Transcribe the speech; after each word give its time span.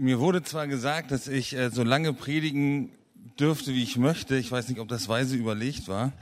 Mir 0.00 0.20
wurde 0.20 0.44
zwar 0.44 0.68
gesagt, 0.68 1.10
dass 1.10 1.26
ich 1.26 1.56
äh, 1.56 1.70
so 1.70 1.82
lange 1.82 2.12
predigen 2.12 2.92
dürfte, 3.40 3.74
wie 3.74 3.82
ich 3.82 3.96
möchte. 3.96 4.36
Ich 4.36 4.48
weiß 4.48 4.68
nicht, 4.68 4.78
ob 4.78 4.86
das 4.86 5.08
weise 5.08 5.34
überlegt 5.34 5.88
war. 5.88 6.12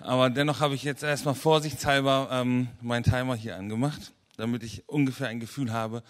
Aber 0.00 0.28
dennoch 0.28 0.60
habe 0.60 0.74
ich 0.74 0.82
jetzt 0.82 1.02
erstmal 1.02 1.34
vorsichtshalber 1.34 2.28
ähm, 2.30 2.68
meinen 2.82 3.02
Timer 3.02 3.36
hier 3.36 3.56
angemacht, 3.56 4.12
damit 4.36 4.62
ich 4.64 4.86
ungefähr 4.86 5.28
ein 5.28 5.40
Gefühl 5.40 5.72
habe, 5.72 6.02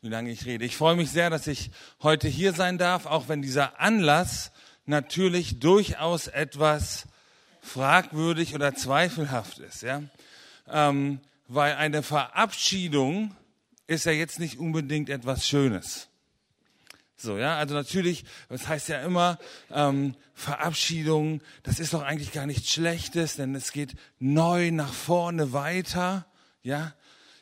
wie 0.00 0.08
lange 0.08 0.30
ich 0.30 0.46
rede. 0.46 0.64
Ich 0.64 0.78
freue 0.78 0.96
mich 0.96 1.10
sehr, 1.10 1.28
dass 1.28 1.46
ich 1.46 1.70
heute 2.02 2.28
hier 2.28 2.54
sein 2.54 2.78
darf, 2.78 3.04
auch 3.04 3.28
wenn 3.28 3.42
dieser 3.42 3.78
Anlass 3.78 4.50
natürlich 4.86 5.60
durchaus 5.60 6.28
etwas 6.28 7.04
fragwürdig 7.60 8.54
oder 8.54 8.74
zweifelhaft 8.74 9.58
ist. 9.58 9.82
Ja? 9.82 10.02
Ähm, 10.66 11.20
weil 11.46 11.74
eine 11.74 12.02
Verabschiedung 12.02 13.36
ist 13.86 14.06
ja 14.06 14.12
jetzt 14.12 14.38
nicht 14.38 14.58
unbedingt 14.58 15.10
etwas 15.10 15.46
Schönes. 15.46 16.07
So, 17.20 17.36
ja, 17.36 17.58
also 17.58 17.74
natürlich, 17.74 18.24
das 18.48 18.68
heißt 18.68 18.88
ja 18.88 19.02
immer, 19.02 19.38
ähm, 19.72 20.14
Verabschiedung, 20.34 21.42
das 21.64 21.80
ist 21.80 21.92
doch 21.92 22.02
eigentlich 22.02 22.30
gar 22.30 22.46
nichts 22.46 22.70
Schlechtes, 22.70 23.34
denn 23.34 23.56
es 23.56 23.72
geht 23.72 23.96
neu 24.20 24.70
nach 24.70 24.92
vorne 24.92 25.52
weiter, 25.52 26.26
ja. 26.62 26.94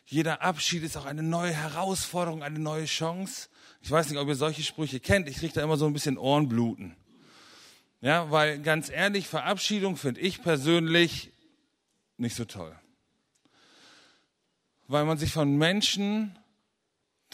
Jeder 0.07 0.41
Abschied 0.41 0.83
ist 0.83 0.97
auch 0.97 1.05
eine 1.05 1.23
neue 1.23 1.53
Herausforderung, 1.53 2.43
eine 2.43 2.59
neue 2.61 2.87
Chance. 2.87 3.49
Ich 3.83 3.91
weiß 3.91 4.09
nicht, 4.09 4.19
ob 4.19 4.29
ihr 4.29 4.37
solche 4.37 4.63
Sprüche 4.63 4.99
kennt, 4.99 5.29
ich 5.29 5.39
kriege 5.39 5.53
da 5.53 5.63
immer 5.63 5.77
so 5.77 5.87
ein 5.87 5.93
bisschen 5.93 6.17
Ohrenbluten. 6.17 6.97
Ja, 8.01 8.31
weil 8.31 8.61
ganz 8.63 8.89
ehrlich, 8.89 9.29
Verabschiedung 9.29 9.97
finde 9.97 10.23
ich 10.23 10.43
persönlich 10.43 11.33
nicht 12.17 12.37
so 12.37 12.47
toll. 12.47 12.75
Weil 14.89 15.05
man 15.05 15.19
sich 15.19 15.33
von 15.33 15.57
Menschen 15.57 16.39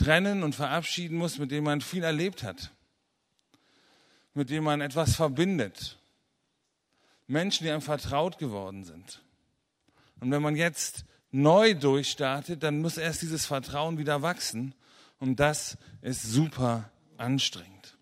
trennen 0.03 0.43
und 0.43 0.55
verabschieden 0.55 1.17
muss, 1.17 1.39
mit 1.39 1.51
dem 1.51 1.65
man 1.65 1.81
viel 1.81 2.03
erlebt 2.03 2.43
hat, 2.43 2.71
mit 4.35 4.51
dem 4.51 4.65
man 4.65 4.81
etwas 4.81 5.15
verbindet. 5.15 5.99
Menschen, 7.27 7.65
die 7.65 7.71
einem 7.71 7.83
vertraut 7.83 8.39
geworden 8.39 8.85
sind. 8.85 9.23
Und 10.21 10.31
wenn 10.31 10.43
man 10.43 10.57
jetzt 10.57 11.05
neu 11.31 11.75
durchstartet, 11.75 12.63
dann 12.63 12.81
muss 12.81 12.97
erst 12.99 13.23
dieses 13.23 13.47
Vertrauen 13.47 13.99
wieder 13.99 14.23
wachsen. 14.23 14.75
Und 15.19 15.41
das 15.41 15.79
ist 16.01 16.23
super 16.23 16.91
anstrengend. 17.17 17.97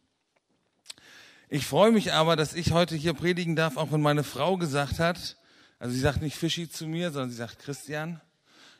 Ich 1.49 1.67
freue 1.67 1.93
mich 1.93 2.13
aber, 2.13 2.37
dass 2.37 2.55
ich 2.55 2.73
heute 2.73 2.97
hier 2.97 3.15
predigen 3.15 3.57
darf, 3.57 3.77
auch 3.77 3.93
wenn 3.93 4.01
meine 4.01 4.25
Frau 4.25 4.57
gesagt 4.57 4.99
hat, 4.99 5.37
also 5.79 5.95
sie 5.95 6.01
sagt 6.01 6.23
nicht 6.23 6.37
Fischi 6.37 6.69
zu 6.69 6.87
mir, 6.87 7.11
sondern 7.11 7.31
sie 7.31 7.37
sagt 7.37 7.59
Christian. 7.59 8.21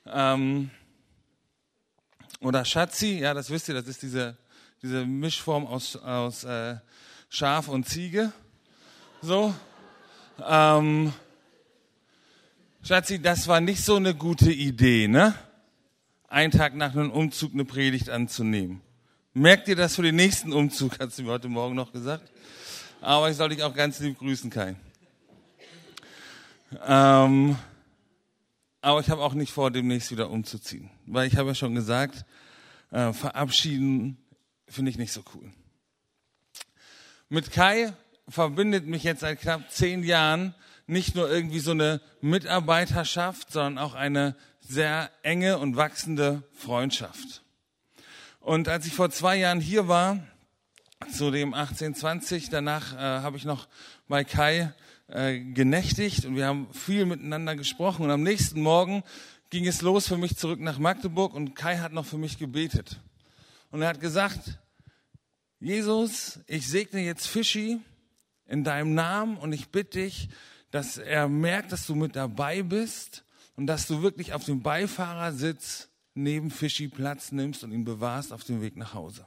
Ähm, 0.07 0.71
oder 2.41 2.65
Schatzi, 2.65 3.19
ja, 3.19 3.35
das 3.35 3.51
wisst 3.51 3.69
ihr, 3.69 3.75
das 3.75 3.87
ist 3.87 4.03
diese, 4.03 4.37
diese 4.83 5.05
Mischform 5.05 5.67
aus, 5.67 5.97
aus 5.97 6.45
äh, 6.45 6.77
Schaf 7.29 7.69
und 7.69 7.89
Ziege. 7.89 8.33
So. 9.23 9.55
Ähm, 10.47 11.13
Schatzi, 12.83 13.21
das 13.21 13.47
war 13.47 13.61
nicht 13.61 13.85
so 13.85 13.97
eine 13.97 14.15
gute 14.15 14.51
Idee, 14.51 15.07
ne? 15.07 15.35
Einen 16.29 16.51
Tag 16.51 16.75
nach 16.75 16.93
einem 16.93 17.11
Umzug 17.11 17.53
eine 17.53 17.65
Predigt 17.67 18.09
anzunehmen. 18.09 18.81
Merkt 19.35 19.69
ihr 19.69 19.77
das 19.77 19.97
für 19.97 20.03
den 20.03 20.17
nächsten 20.17 20.53
Umzug, 20.53 20.99
hat 20.99 21.13
sie 21.13 21.23
mir 21.23 21.33
heute 21.33 21.49
Morgen 21.49 21.75
noch 21.75 21.93
gesagt. 21.93 22.31
Aber 23.03 23.31
ich 23.31 23.37
soll 23.37 23.51
dich 23.51 23.63
auch 23.63 23.75
ganz 23.75 24.01
lieb 24.01 24.19
grüßen, 24.19 24.49
Kai. 24.49 24.77
Ähm, 26.87 27.57
aber 28.81 29.01
ich 29.01 29.11
habe 29.11 29.23
auch 29.23 29.35
nicht 29.35 29.53
vor, 29.53 29.71
demnächst 29.71 30.11
wieder 30.11 30.31
umzuziehen. 30.31 30.91
Weil 31.07 31.27
ich 31.27 31.37
habe 31.37 31.49
ja 31.49 31.55
schon 31.55 31.75
gesagt, 31.75 32.25
äh, 32.91 33.13
verabschieden 33.13 34.19
finde 34.69 34.91
ich 34.91 34.99
nicht 34.99 35.13
so 35.13 35.23
cool. 35.35 35.51
Mit 37.29 37.51
Kai 37.51 37.93
verbindet 38.29 38.87
mich 38.87 39.03
jetzt 39.03 39.21
seit 39.21 39.41
knapp 39.41 39.71
zehn 39.71 40.03
Jahren 40.03 40.55
nicht 40.87 41.15
nur 41.15 41.31
irgendwie 41.31 41.61
so 41.61 41.71
eine 41.71 42.01
Mitarbeiterschaft, 42.21 43.53
sondern 43.53 43.79
auch 43.79 43.95
eine 43.95 44.35
sehr 44.61 45.11
enge 45.23 45.59
und 45.59 45.77
wachsende 45.77 46.43
Freundschaft. 46.53 47.43
Und 48.41 48.69
als 48.69 48.87
ich 48.87 48.95
vor 48.95 49.11
zwei 49.11 49.37
Jahren 49.37 49.61
hier 49.61 49.87
war, 49.87 50.19
zu 51.13 51.31
dem 51.31 51.55
1820, 51.55 52.51
danach 52.51 52.95
äh, 52.95 52.97
habe 52.99 53.37
ich 53.37 53.45
noch 53.45 53.69
bei 54.09 54.25
Kai 54.25 54.73
äh, 55.11 55.41
genächtigt 55.41 56.25
und 56.25 56.37
wir 56.37 56.47
haben 56.47 56.73
viel 56.73 57.05
miteinander 57.05 57.57
gesprochen. 57.57 58.05
Und 58.05 58.11
am 58.11 58.23
nächsten 58.23 58.61
Morgen 58.61 59.03
ging 59.51 59.67
es 59.67 59.83
los 59.83 60.07
für 60.07 60.17
mich 60.17 60.37
zurück 60.37 60.61
nach 60.61 60.79
Magdeburg 60.79 61.35
und 61.35 61.55
Kai 61.55 61.79
hat 61.79 61.93
noch 61.93 62.07
für 62.07 62.19
mich 62.19 62.39
gebetet. 62.39 63.01
Und 63.71 63.83
er 63.83 63.89
hat 63.89 64.01
gesagt, 64.01 64.59
Jesus, 65.59 66.41
ich 66.47 66.69
segne 66.69 67.01
jetzt 67.01 67.27
Fischi 67.27 67.81
in 68.47 68.65
deinem 68.65 68.95
Namen 68.95 69.37
und 69.37 69.53
ich 69.53 69.69
bitte 69.71 69.99
dich, 69.99 70.29
dass 70.71 70.97
er 70.97 71.29
merkt, 71.29 71.73
dass 71.73 71.87
du 71.87 71.95
mit 71.95 72.15
dabei 72.17 72.63
bist 72.63 73.25
und 73.57 73.67
dass 73.67 73.87
du 73.87 74.03
wirklich 74.03 74.33
auf 74.33 74.45
dem 74.45 74.63
Beifahrersitz 74.63 75.89
neben 76.15 76.51
Fischi 76.51 76.89
Platz 76.89 77.33
nimmst 77.33 77.65
und 77.65 77.73
ihn 77.73 77.85
bewahrst 77.85 78.33
auf 78.33 78.45
dem 78.45 78.63
Weg 78.63 78.77
nach 78.77 78.95
Hause. 78.95 79.27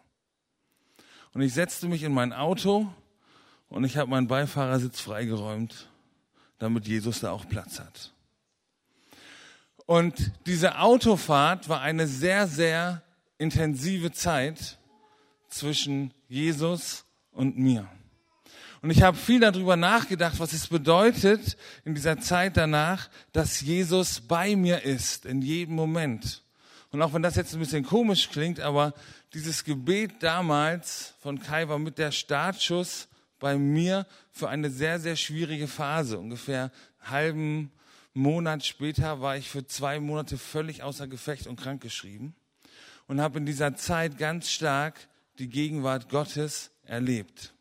Und 1.34 1.42
ich 1.42 1.54
setzte 1.54 1.88
mich 1.88 2.04
in 2.04 2.14
mein 2.14 2.32
Auto 2.32 2.94
und 3.74 3.84
ich 3.86 3.98
habe 3.98 4.12
meinen 4.12 4.28
Beifahrersitz 4.28 5.00
freigeräumt, 5.00 5.88
damit 6.60 6.88
Jesus 6.88 7.22
da 7.22 7.32
auch 7.32 7.50
Platz 7.50 7.80
hat. 7.80 8.14
Und 9.88 10.32
diese 10.46 10.78
Autofahrt 10.78 11.68
war 11.70 11.82
eine 11.82 12.08
sehr, 12.08 12.48
sehr 12.48 13.02
intensive 13.40 14.12
Zeit 14.12 14.78
zwischen 15.50 16.14
Jesus 16.30 17.04
und 17.32 17.58
mir. 17.58 17.88
Und 18.84 18.92
ich 18.92 19.02
habe 19.02 19.18
viel 19.18 19.40
darüber 19.40 19.76
nachgedacht, 19.76 20.40
was 20.40 20.54
es 20.54 20.68
bedeutet 20.68 21.58
in 21.84 21.96
dieser 21.96 22.20
Zeit 22.20 22.58
danach, 22.58 23.10
dass 23.32 23.62
Jesus 23.62 24.22
bei 24.22 24.56
mir 24.56 24.84
ist, 24.84 25.26
in 25.26 25.42
jedem 25.42 25.74
Moment. 25.74 26.44
Und 26.92 27.02
auch 27.02 27.14
wenn 27.14 27.24
das 27.24 27.36
jetzt 27.36 27.54
ein 27.54 27.60
bisschen 27.60 27.84
komisch 27.84 28.30
klingt, 28.30 28.60
aber 28.60 28.94
dieses 29.34 29.64
Gebet 29.64 30.22
damals 30.22 31.16
von 31.22 31.40
Kai 31.40 31.68
war 31.68 31.80
mit 31.80 31.98
der 31.98 32.12
Startschuss 32.12 33.08
bei 33.44 33.58
mir 33.58 34.08
für 34.32 34.48
eine 34.48 34.70
sehr, 34.70 35.02
sehr 35.02 35.18
schwierige 35.18 35.68
Phase. 35.68 36.18
Ungefähr 36.18 36.72
halben 37.02 37.74
Monat 38.14 38.66
später 38.66 39.20
war 39.20 39.36
ich 39.36 39.50
für 39.50 39.68
zwei 39.68 40.00
Monate 40.00 40.38
völlig 40.38 40.82
außer 40.82 41.10
Gefecht 41.10 41.48
und 41.48 41.60
krankgeschrieben 41.60 42.36
und 43.06 43.20
habe 43.20 43.40
in 43.40 43.46
dieser 43.46 43.76
Zeit 43.76 44.18
ganz 44.18 44.50
stark 44.50 45.10
die 45.40 45.50
Gegenwart 45.50 46.08
Gottes 46.08 46.72
erlebt. 46.84 47.54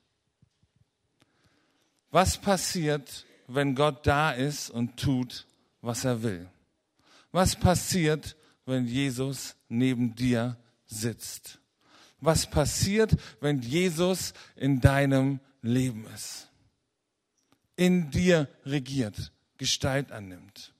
Was 2.13 2.39
passiert, 2.39 3.27
wenn 3.49 3.75
Gott 3.75 4.07
da 4.07 4.31
ist 4.31 4.71
und 4.71 4.97
tut, 4.97 5.49
was 5.81 6.05
er 6.05 6.23
will? 6.23 6.49
Was 7.33 7.57
passiert, 7.57 8.37
wenn 8.67 8.87
Jesus 8.87 9.57
neben 9.69 10.15
dir 10.15 10.57
sitzt? 10.87 11.59
Was 12.21 12.49
passiert, 12.49 13.17
wenn 13.41 13.63
Jesus 13.63 14.33
in 14.55 14.81
deinem 14.81 15.41
Leben 15.63 16.07
ist. 16.15 16.49
In 17.77 18.11
dir 18.11 18.49
regiert, 18.67 19.33
Gestalt 19.57 20.13
annimmt. 20.13 20.73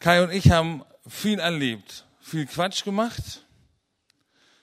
Kai 0.00 0.22
und 0.22 0.30
ich 0.32 0.50
haben 0.50 0.82
viel 1.06 1.38
erlebt, 1.38 2.06
viel 2.20 2.46
Quatsch 2.46 2.84
gemacht, 2.84 3.44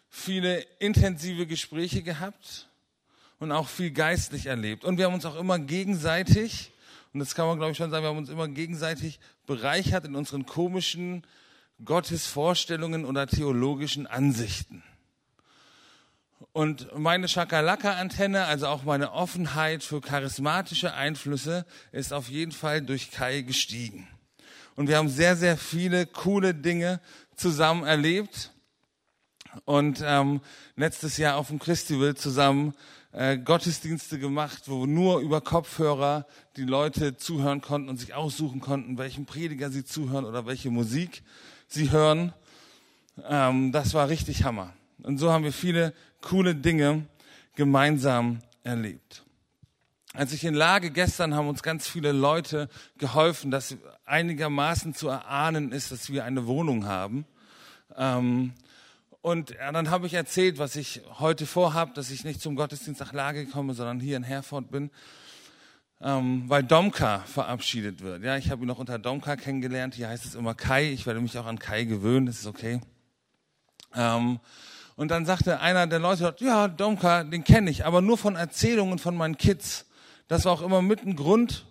viele 0.10 0.62
intensive 0.80 1.48
Gespräche 1.48 2.04
gehabt 2.04 2.68
und 3.40 3.52
auch 3.52 3.68
viel 3.68 3.92
geistlich 3.92 4.48
erlebt. 4.48 4.84
Und 4.84 4.98
wir 4.98 5.06
haben 5.06 5.14
uns 5.14 5.26
auch 5.26 5.36
immer 5.36 5.58
gegenseitig, 5.58 6.72
und 7.14 7.20
das 7.20 7.34
kann 7.34 7.48
man 7.48 7.58
glaube 7.58 7.72
ich 7.72 7.78
schon 7.78 7.90
sagen, 7.90 8.04
wir 8.04 8.10
haben 8.10 8.18
uns 8.18 8.30
immer 8.30 8.48
gegenseitig 8.48 9.20
bereichert 9.48 10.06
in 10.06 10.16
unseren 10.16 10.46
komischen 10.46 11.26
Gottesvorstellungen 11.84 13.06
oder 13.06 13.26
theologischen 13.26 14.06
Ansichten. 14.06 14.84
Und 16.54 16.98
meine 16.98 17.30
Schakalaka-Antenne, 17.30 18.46
also 18.46 18.68
auch 18.68 18.84
meine 18.84 19.14
Offenheit 19.14 19.84
für 19.84 20.02
charismatische 20.02 20.94
Einflüsse, 20.94 21.66
ist 21.94 22.12
auf 22.12 22.28
jeden 22.28 22.52
Fall 22.52 22.82
durch 22.82 23.12
Kai 23.12 23.42
gestiegen. 23.42 24.08
Und 24.76 24.90
wir 24.90 24.98
haben 24.98 25.08
sehr, 25.08 25.38
sehr 25.38 25.56
viele 25.56 26.06
coole 26.06 26.54
Dinge 26.54 27.00
zusammen 27.36 27.86
erlebt. 27.86 28.52
Und 29.64 30.02
ähm, 30.06 30.42
letztes 30.76 31.18
Jahr 31.18 31.38
auf 31.38 31.48
dem 31.48 31.60
Christival 31.60 32.16
zusammen 32.16 32.74
äh, 33.14 33.38
Gottesdienste 33.38 34.20
gemacht, 34.20 34.64
wo 34.66 34.86
nur 34.86 35.20
über 35.20 35.40
Kopfhörer 35.40 36.26
die 36.58 36.64
Leute 36.64 37.16
zuhören 37.16 37.62
konnten 37.62 37.90
und 37.90 37.98
sich 37.98 38.14
aussuchen 38.14 38.60
konnten, 38.60 38.98
welchen 38.98 39.26
Prediger 39.26 39.70
sie 39.70 39.86
zuhören 39.86 40.26
oder 40.26 40.46
welche 40.46 40.70
Musik 40.70 41.24
sie 41.68 41.92
hören. 41.92 42.34
Ähm, 43.26 43.72
das 43.72 43.94
war 43.94 44.10
richtig 44.10 44.44
Hammer. 44.44 44.74
Und 45.04 45.18
so 45.18 45.32
haben 45.32 45.44
wir 45.44 45.54
viele 45.54 45.94
coole 46.22 46.56
Dinge 46.56 47.06
gemeinsam 47.56 48.40
erlebt. 48.64 49.24
Als 50.14 50.34
ich 50.34 50.44
in 50.44 50.54
Lage 50.54 50.92
gestern 50.92 51.36
haben 51.36 51.48
uns 51.48 51.64
ganz 51.64 51.88
viele 51.88 52.12
Leute 52.12 52.70
geholfen, 52.98 53.52
dass 53.52 53.76
einigermaßen 54.06 54.94
zu 54.94 55.08
erahnen 55.08 55.72
ist, 55.72 55.92
dass 55.92 56.10
wir 56.10 56.26
eine 56.26 56.48
Wohnung 56.48 56.86
haben. 56.86 57.26
Ähm, 57.96 58.54
Und 59.22 59.56
dann 59.60 59.92
habe 59.92 60.08
ich 60.08 60.16
erzählt, 60.16 60.58
was 60.58 60.76
ich 60.76 61.02
heute 61.20 61.46
vorhabe, 61.46 61.94
dass 61.94 62.10
ich 62.10 62.24
nicht 62.24 62.42
zum 62.42 62.56
Gottesdienst 62.56 63.00
nach 63.00 63.14
Lage 63.14 63.46
komme, 63.46 63.76
sondern 63.76 64.00
hier 64.00 64.18
in 64.18 64.24
Herford 64.24 64.72
bin, 64.72 64.90
ähm, 66.02 66.46
weil 66.48 66.64
Domka 66.64 67.20
verabschiedet 67.20 68.02
wird. 68.02 68.24
Ja, 68.24 68.36
ich 68.38 68.50
habe 68.50 68.64
ihn 68.64 68.68
noch 68.68 68.80
unter 68.80 68.98
Domka 68.98 69.36
kennengelernt. 69.36 69.94
Hier 69.94 70.10
heißt 70.10 70.26
es 70.26 70.34
immer 70.34 70.56
Kai. 70.56 70.92
Ich 70.92 71.06
werde 71.06 71.22
mich 71.22 71.38
auch 71.38 71.46
an 71.46 71.60
Kai 71.60 71.84
gewöhnen. 71.84 72.26
Das 72.26 72.40
ist 72.40 72.48
okay. 72.48 72.82
Ähm, 73.94 74.40
und 75.02 75.08
dann 75.08 75.26
sagte 75.26 75.62
einer 75.62 75.88
der 75.88 75.98
Leute, 75.98 76.36
ja, 76.42 76.68
Domka, 76.68 77.24
den 77.24 77.44
kenne 77.44 77.72
ich, 77.72 77.86
aber 77.86 78.02
nur 78.02 78.20
von 78.20 78.36
Erzählungen 78.36 79.00
von 79.00 79.18
meinen 79.18 79.36
Kids. 79.36 79.88
Das 80.28 80.46
war 80.46 80.52
auch 80.52 80.62
immer 80.62 80.84
mit 80.84 81.02
ein 81.02 81.16
Grund, 81.16 81.66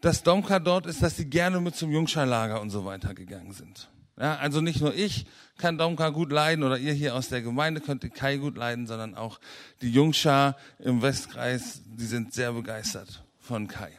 dass 0.00 0.22
Domka 0.22 0.60
dort 0.60 0.86
ist, 0.86 1.02
dass 1.02 1.16
sie 1.16 1.28
gerne 1.28 1.60
mit 1.60 1.74
zum 1.74 1.90
Jungscharlager 1.90 2.60
und 2.60 2.70
so 2.70 2.84
weiter 2.84 3.14
gegangen 3.14 3.52
sind. 3.52 3.90
Ja, 4.16 4.36
also 4.36 4.60
nicht 4.60 4.80
nur 4.80 4.94
ich 4.94 5.26
kann 5.58 5.76
Domka 5.76 6.10
gut 6.10 6.30
leiden 6.30 6.62
oder 6.62 6.78
ihr 6.78 6.92
hier 6.92 7.16
aus 7.16 7.30
der 7.30 7.42
Gemeinde 7.42 7.80
könnt 7.80 8.08
Kai 8.14 8.36
gut 8.36 8.56
leiden, 8.56 8.86
sondern 8.86 9.16
auch 9.16 9.40
die 9.80 9.90
Jungschar 9.90 10.56
im 10.78 11.02
Westkreis, 11.02 11.82
die 11.84 12.06
sind 12.06 12.32
sehr 12.32 12.52
begeistert 12.52 13.24
von 13.40 13.66
Kai. 13.66 13.90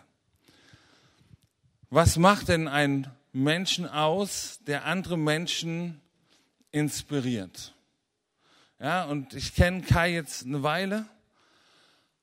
Was 1.89 2.17
macht 2.17 2.47
denn 2.47 2.69
ein 2.69 3.11
Menschen 3.33 3.89
aus, 3.89 4.61
der 4.65 4.85
andere 4.85 5.17
Menschen 5.17 5.99
inspiriert? 6.71 7.72
Ja, 8.83 9.05
und 9.05 9.33
ich 9.33 9.55
kenne 9.55 9.81
Kai 9.81 10.11
jetzt 10.11 10.45
eine 10.45 10.61
Weile 10.61 11.05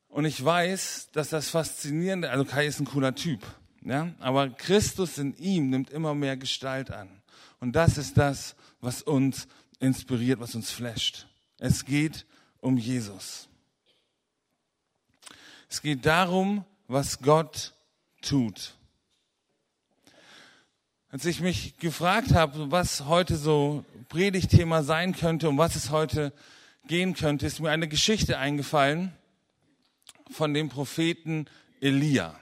und 0.09 0.27
ich 0.27 0.45
weiß, 0.45 1.09
dass 1.13 1.31
das 1.31 1.49
Faszinierende, 1.49 2.29
also 2.29 2.45
Kai 2.45 2.67
ist 2.67 2.79
ein 2.81 2.85
cooler 2.85 3.15
Typ, 3.15 3.41
ja, 3.83 4.13
aber 4.19 4.51
Christus 4.51 5.17
in 5.17 5.35
ihm 5.39 5.71
nimmt 5.71 5.89
immer 5.89 6.15
mehr 6.15 6.37
Gestalt 6.37 6.91
an. 6.91 7.09
Und 7.61 7.73
das 7.77 7.97
ist 7.97 8.19
das, 8.19 8.57
was 8.83 9.01
uns 9.01 9.49
inspiriert, 9.79 10.39
was 10.39 10.55
uns 10.55 10.71
flasht. 10.71 11.27
Es 11.59 11.87
geht 11.87 12.27
um 12.61 12.77
Jesus. 12.77 13.49
Es 15.71 15.81
geht 15.81 16.05
darum, 16.05 16.67
was 16.89 17.23
Gott 17.23 17.73
tut. 18.21 18.75
Als 21.13 21.25
ich 21.25 21.41
mich 21.41 21.77
gefragt 21.79 22.35
habe, 22.35 22.71
was 22.71 23.07
heute 23.07 23.35
so 23.35 23.85
Predigtthema 24.09 24.85
sein 24.85 25.13
könnte, 25.13 25.49
um 25.49 25.59
was 25.59 25.75
es 25.75 25.91
heute 25.91 26.33
gehen 26.87 27.15
könnte, 27.15 27.47
ist 27.47 27.59
mir 27.59 27.71
eine 27.71 27.89
Geschichte 27.89 28.39
eingefallen 28.39 29.13
von 30.31 30.55
dem 30.55 30.69
Propheten 30.69 31.47
Elia. 31.81 32.39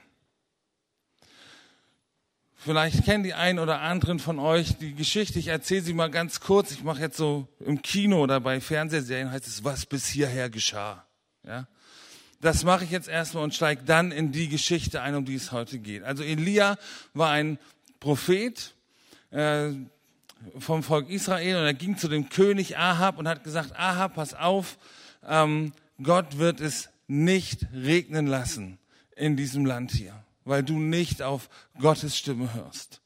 Vielleicht 2.57 3.05
kennen 3.05 3.23
die 3.23 3.33
einen 3.33 3.57
oder 3.57 3.81
anderen 3.81 4.19
von 4.19 4.37
euch 4.37 4.77
die 4.77 4.93
Geschichte. 4.93 5.39
Ich 5.39 5.47
erzähle 5.47 5.81
sie 5.81 5.93
mal 5.93 6.11
ganz 6.11 6.39
kurz. 6.39 6.69
Ich 6.69 6.83
mache 6.83 7.01
jetzt 7.01 7.17
so 7.17 7.47
im 7.61 7.81
Kino 7.81 8.21
oder 8.21 8.39
bei 8.39 8.61
Fernsehserien 8.61 9.31
heißt 9.31 9.47
es, 9.47 9.63
was 9.63 9.87
bis 9.87 10.05
hierher 10.05 10.51
geschah. 10.51 11.07
Ja? 11.43 11.67
Das 12.39 12.63
mache 12.63 12.83
ich 12.83 12.91
jetzt 12.91 13.07
erstmal 13.07 13.45
und 13.45 13.55
steige 13.55 13.83
dann 13.83 14.11
in 14.11 14.31
die 14.31 14.47
Geschichte 14.47 15.01
ein, 15.01 15.15
um 15.15 15.25
die 15.25 15.35
es 15.35 15.51
heute 15.51 15.79
geht. 15.79 16.03
Also 16.03 16.23
Elia 16.23 16.77
war 17.15 17.31
ein 17.31 17.57
Prophet 17.99 18.75
äh, 19.31 19.71
vom 20.57 20.83
Volk 20.83 21.09
Israel. 21.09 21.57
Und 21.57 21.65
er 21.65 21.73
ging 21.73 21.97
zu 21.97 22.07
dem 22.07 22.29
König 22.29 22.77
Ahab 22.77 23.17
und 23.17 23.27
hat 23.27 23.43
gesagt, 23.43 23.77
Ahab, 23.77 24.15
pass 24.15 24.33
auf, 24.33 24.77
ähm, 25.27 25.73
Gott 26.01 26.37
wird 26.37 26.61
es 26.61 26.89
nicht 27.07 27.67
regnen 27.73 28.27
lassen 28.27 28.77
in 29.15 29.35
diesem 29.35 29.65
Land 29.65 29.91
hier 29.91 30.23
weil 30.49 30.63
du 30.63 30.79
nicht 30.79 31.21
auf 31.21 31.47
Gottes 31.79 32.17
Stimme 32.17 32.53
hörst. 32.53 33.01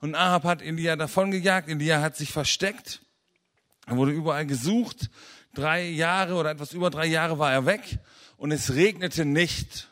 Und 0.00 0.14
Ahab 0.14 0.44
hat 0.44 0.62
Elia 0.62 0.96
davongejagt, 0.96 1.68
Elia 1.68 2.00
hat 2.00 2.16
sich 2.16 2.32
versteckt, 2.32 3.02
er 3.86 3.96
wurde 3.96 4.12
überall 4.12 4.46
gesucht, 4.46 5.10
drei 5.54 5.88
Jahre 5.88 6.34
oder 6.34 6.50
etwas 6.50 6.72
über 6.72 6.90
drei 6.90 7.06
Jahre 7.06 7.38
war 7.38 7.52
er 7.52 7.66
weg 7.66 7.98
und 8.36 8.52
es 8.52 8.74
regnete 8.74 9.24
nicht. 9.24 9.88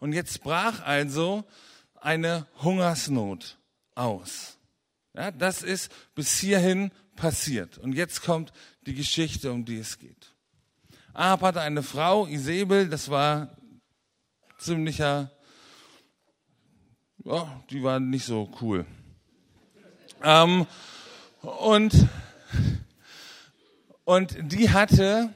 Und 0.00 0.12
jetzt 0.12 0.42
brach 0.42 0.84
also 0.84 1.44
eine 2.00 2.46
Hungersnot 2.62 3.57
aus. 3.98 4.58
Ja, 5.14 5.30
das 5.30 5.62
ist 5.62 5.92
bis 6.14 6.38
hierhin 6.38 6.92
passiert. 7.16 7.78
Und 7.78 7.94
jetzt 7.94 8.22
kommt 8.22 8.52
die 8.86 8.94
Geschichte, 8.94 9.52
um 9.52 9.64
die 9.64 9.78
es 9.78 9.98
geht. 9.98 10.34
Ahab 11.12 11.42
hatte 11.42 11.60
eine 11.60 11.82
Frau, 11.82 12.26
Isabel, 12.26 12.88
das 12.88 13.10
war 13.10 13.56
ziemlicher 14.58 15.30
oh, 17.28 17.46
die 17.70 17.82
waren 17.82 18.10
nicht 18.10 18.24
so 18.24 18.50
cool. 18.60 18.86
Ähm, 20.22 20.66
und, 21.42 22.08
und 24.04 24.36
die 24.40 24.70
hatte 24.70 25.32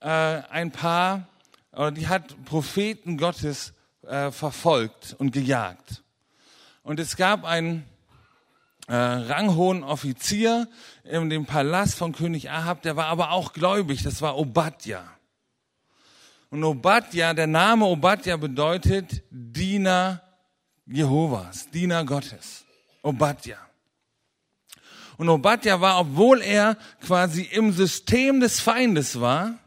äh, 0.00 0.06
ein 0.08 0.70
paar, 0.70 1.28
oder 1.72 1.90
die 1.90 2.08
hat 2.08 2.44
Propheten 2.44 3.18
Gottes 3.18 3.74
äh, 4.02 4.30
verfolgt 4.30 5.14
und 5.18 5.32
gejagt. 5.32 6.02
Und 6.82 6.98
es 6.98 7.16
gab 7.16 7.44
einen 7.44 7.84
äh, 8.92 8.94
ranghohen 8.94 9.84
Offizier 9.84 10.68
in 11.04 11.30
dem 11.30 11.46
Palast 11.46 11.94
von 11.94 12.12
König 12.12 12.50
Ahab, 12.50 12.82
der 12.82 12.94
war 12.94 13.06
aber 13.06 13.30
auch 13.30 13.54
gläubig, 13.54 14.02
das 14.02 14.20
war 14.20 14.36
Obadja. 14.36 15.02
Und 16.50 16.62
Obadja, 16.62 17.32
der 17.32 17.46
Name 17.46 17.86
Obadja 17.86 18.36
bedeutet 18.36 19.22
Diener 19.30 20.20
Jehovas, 20.84 21.70
Diener 21.70 22.04
Gottes, 22.04 22.66
Obadja. 23.00 23.56
Und 25.16 25.30
Obadja 25.30 25.80
war, 25.80 25.98
obwohl 25.98 26.42
er 26.42 26.76
quasi 27.00 27.44
im 27.44 27.72
System 27.72 28.40
des 28.40 28.60
Feindes 28.60 29.18
war, 29.18 29.58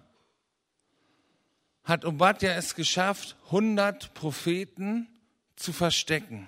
hat 1.84 2.06
Obadja 2.06 2.52
es 2.52 2.76
geschafft, 2.76 3.36
100 3.46 4.14
Propheten 4.14 5.08
zu 5.56 5.74
verstecken. 5.74 6.48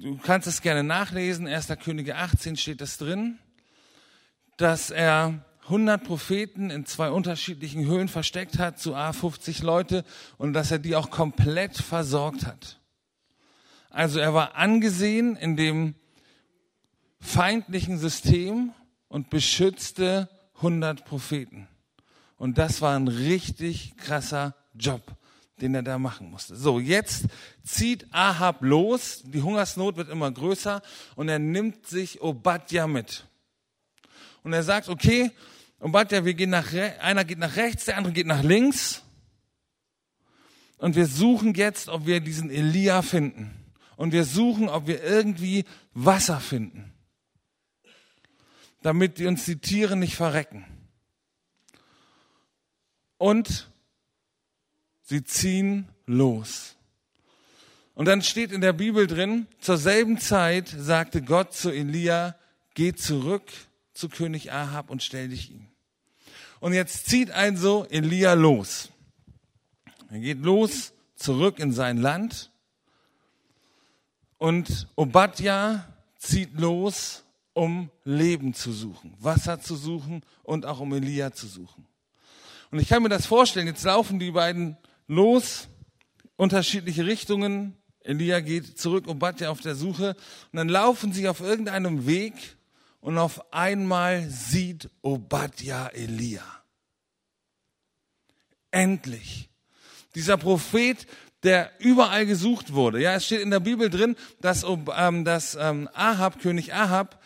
Du 0.00 0.16
kannst 0.16 0.46
es 0.46 0.62
gerne 0.62 0.84
nachlesen, 0.84 1.48
1. 1.48 1.66
Könige 1.82 2.14
18 2.14 2.56
steht 2.56 2.80
das 2.80 2.98
drin, 2.98 3.40
dass 4.56 4.90
er 4.90 5.44
100 5.64 6.04
Propheten 6.04 6.70
in 6.70 6.86
zwei 6.86 7.10
unterschiedlichen 7.10 7.84
Höhlen 7.84 8.06
versteckt 8.06 8.60
hat, 8.60 8.78
zu 8.78 8.94
A 8.94 9.12
50 9.12 9.62
Leute, 9.62 10.04
und 10.36 10.52
dass 10.52 10.70
er 10.70 10.78
die 10.78 10.94
auch 10.94 11.10
komplett 11.10 11.76
versorgt 11.76 12.46
hat. 12.46 12.78
Also 13.90 14.20
er 14.20 14.34
war 14.34 14.54
angesehen 14.54 15.34
in 15.34 15.56
dem 15.56 15.96
feindlichen 17.18 17.98
System 17.98 18.72
und 19.08 19.30
beschützte 19.30 20.28
100 20.58 21.04
Propheten. 21.06 21.66
Und 22.36 22.56
das 22.56 22.80
war 22.80 22.94
ein 22.94 23.08
richtig 23.08 23.96
krasser 23.96 24.54
Job, 24.74 25.16
den 25.60 25.74
er 25.74 25.82
da 25.82 25.98
machen 25.98 26.30
musste. 26.30 26.56
So, 26.56 26.80
jetzt 26.80 27.26
zieht 27.64 28.06
Ahab 28.12 28.62
los, 28.62 29.22
die 29.24 29.42
Hungersnot 29.42 29.96
wird 29.96 30.08
immer 30.08 30.30
größer 30.30 30.82
und 31.16 31.28
er 31.28 31.38
nimmt 31.38 31.86
sich 31.86 32.20
Obadja 32.20 32.86
mit. 32.86 33.26
Und 34.42 34.52
er 34.52 34.62
sagt, 34.62 34.88
okay, 34.88 35.30
Obadja, 35.80 36.24
wir 36.24 36.34
gehen 36.34 36.50
nach, 36.50 36.72
einer 37.00 37.24
geht 37.24 37.38
nach 37.38 37.56
rechts, 37.56 37.84
der 37.84 37.96
andere 37.96 38.12
geht 38.12 38.26
nach 38.26 38.42
links. 38.42 39.02
Und 40.78 40.96
wir 40.96 41.06
suchen 41.06 41.54
jetzt, 41.54 41.88
ob 41.88 42.06
wir 42.06 42.20
diesen 42.20 42.50
Elia 42.50 43.02
finden 43.02 43.54
und 43.96 44.12
wir 44.12 44.24
suchen, 44.24 44.68
ob 44.68 44.86
wir 44.86 45.02
irgendwie 45.02 45.64
Wasser 45.92 46.38
finden, 46.38 46.92
damit 48.82 49.20
uns 49.20 49.44
die 49.44 49.58
Tiere 49.58 49.96
nicht 49.96 50.14
verrecken. 50.14 50.64
Und 53.18 53.68
sie 55.08 55.24
ziehen 55.24 55.88
los. 56.06 56.76
Und 57.94 58.04
dann 58.04 58.22
steht 58.22 58.52
in 58.52 58.60
der 58.60 58.74
Bibel 58.74 59.06
drin, 59.06 59.46
zur 59.58 59.78
selben 59.78 60.18
Zeit 60.18 60.68
sagte 60.68 61.22
Gott 61.22 61.54
zu 61.54 61.70
Elia, 61.70 62.36
geh 62.74 62.92
zurück 62.92 63.50
zu 63.94 64.08
König 64.08 64.52
Ahab 64.52 64.90
und 64.90 65.02
stell 65.02 65.28
dich 65.28 65.50
ihm. 65.50 65.66
Und 66.60 66.74
jetzt 66.74 67.06
zieht 67.06 67.30
also 67.30 67.86
Elia 67.86 68.34
los. 68.34 68.90
Er 70.10 70.20
geht 70.20 70.40
los 70.40 70.92
zurück 71.16 71.58
in 71.58 71.72
sein 71.72 71.96
Land 71.96 72.50
und 74.36 74.88
Obadja 74.94 75.88
zieht 76.18 76.60
los, 76.60 77.24
um 77.54 77.90
Leben 78.04 78.54
zu 78.54 78.72
suchen, 78.72 79.14
Wasser 79.18 79.60
zu 79.60 79.74
suchen 79.74 80.22
und 80.42 80.66
auch 80.66 80.80
um 80.80 80.92
Elia 80.92 81.32
zu 81.32 81.46
suchen. 81.46 81.86
Und 82.70 82.78
ich 82.78 82.88
kann 82.88 83.02
mir 83.02 83.08
das 83.08 83.26
vorstellen, 83.26 83.66
jetzt 83.66 83.84
laufen 83.84 84.18
die 84.18 84.30
beiden 84.30 84.76
los, 85.08 85.68
unterschiedliche 86.36 87.04
Richtungen. 87.06 87.76
Elia 88.00 88.40
geht 88.40 88.78
zurück, 88.78 89.08
Obadja 89.08 89.50
auf 89.50 89.60
der 89.60 89.74
Suche. 89.74 90.14
Und 90.52 90.56
dann 90.56 90.68
laufen 90.68 91.12
sie 91.12 91.28
auf 91.28 91.40
irgendeinem 91.40 92.06
Weg 92.06 92.34
und 93.00 93.18
auf 93.18 93.52
einmal 93.52 94.28
sieht 94.30 94.88
Obadja 95.02 95.88
Elia. 95.88 96.44
Endlich. 98.70 99.50
Dieser 100.14 100.36
Prophet 100.36 101.06
der 101.42 101.70
überall 101.78 102.26
gesucht 102.26 102.72
wurde. 102.72 103.00
Ja, 103.00 103.14
es 103.14 103.26
steht 103.26 103.40
in 103.40 103.50
der 103.50 103.60
Bibel 103.60 103.90
drin, 103.90 104.16
dass, 104.40 104.64
ähm, 104.96 105.24
dass 105.24 105.56
ähm, 105.60 105.88
Ahab, 105.94 106.40
König 106.40 106.74
Ahab, 106.74 107.22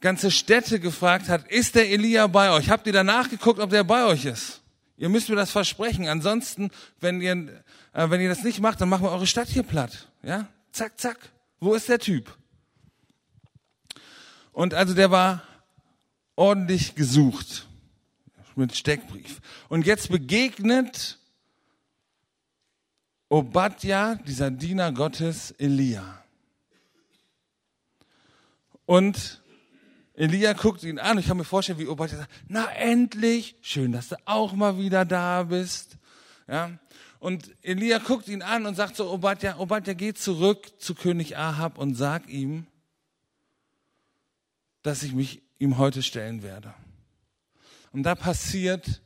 ganze 0.00 0.30
Städte 0.30 0.80
gefragt 0.80 1.28
hat, 1.28 1.46
ist 1.50 1.74
der 1.74 1.90
Elia 1.90 2.26
bei 2.26 2.50
euch? 2.50 2.70
Habt 2.70 2.86
ihr 2.86 2.92
danach 2.92 3.28
geguckt, 3.28 3.60
ob 3.60 3.70
der 3.70 3.84
bei 3.84 4.06
euch 4.06 4.24
ist? 4.24 4.61
Ihr 5.02 5.08
müsst 5.08 5.28
mir 5.28 5.34
das 5.34 5.50
versprechen. 5.50 6.06
Ansonsten, 6.06 6.70
wenn 7.00 7.20
ihr, 7.20 7.32
äh, 7.92 8.08
wenn 8.08 8.20
ihr 8.20 8.28
das 8.28 8.44
nicht 8.44 8.60
macht, 8.60 8.80
dann 8.80 8.88
machen 8.88 9.02
wir 9.02 9.10
eure 9.10 9.26
Stadt 9.26 9.48
hier 9.48 9.64
platt. 9.64 10.06
Ja? 10.22 10.46
Zack, 10.70 11.00
zack. 11.00 11.18
Wo 11.58 11.74
ist 11.74 11.88
der 11.88 11.98
Typ? 11.98 12.32
Und 14.52 14.74
also 14.74 14.94
der 14.94 15.10
war 15.10 15.42
ordentlich 16.36 16.94
gesucht 16.94 17.66
mit 18.54 18.76
Steckbrief. 18.76 19.40
Und 19.68 19.86
jetzt 19.86 20.08
begegnet 20.08 21.18
Obadja, 23.28 24.14
dieser 24.14 24.52
Diener 24.52 24.92
Gottes, 24.92 25.50
Elia. 25.58 26.22
Und 28.86 29.41
Elia 30.14 30.52
guckt 30.52 30.82
ihn 30.84 30.98
an. 30.98 31.18
Ich 31.18 31.26
kann 31.26 31.36
mir 31.36 31.44
vorstellen, 31.44 31.78
wie 31.78 31.86
Obadja 31.86 32.18
sagt, 32.18 32.30
na 32.48 32.70
endlich, 32.72 33.56
schön, 33.62 33.92
dass 33.92 34.08
du 34.08 34.16
auch 34.26 34.52
mal 34.52 34.78
wieder 34.78 35.04
da 35.04 35.44
bist. 35.44 35.96
Ja. 36.46 36.78
Und 37.18 37.54
Elia 37.62 37.98
guckt 37.98 38.28
ihn 38.28 38.42
an 38.42 38.66
und 38.66 38.74
sagt 38.74 38.96
so, 38.96 39.10
Obadja, 39.10 39.58
Obadja, 39.58 39.94
geh 39.94 40.12
zurück 40.12 40.80
zu 40.80 40.94
König 40.94 41.36
Ahab 41.36 41.78
und 41.78 41.94
sag 41.94 42.28
ihm, 42.28 42.66
dass 44.82 45.02
ich 45.02 45.14
mich 45.14 45.42
ihm 45.58 45.78
heute 45.78 46.02
stellen 46.02 46.42
werde. 46.42 46.74
Und 47.92 48.02
da 48.02 48.14
passiert 48.14 49.02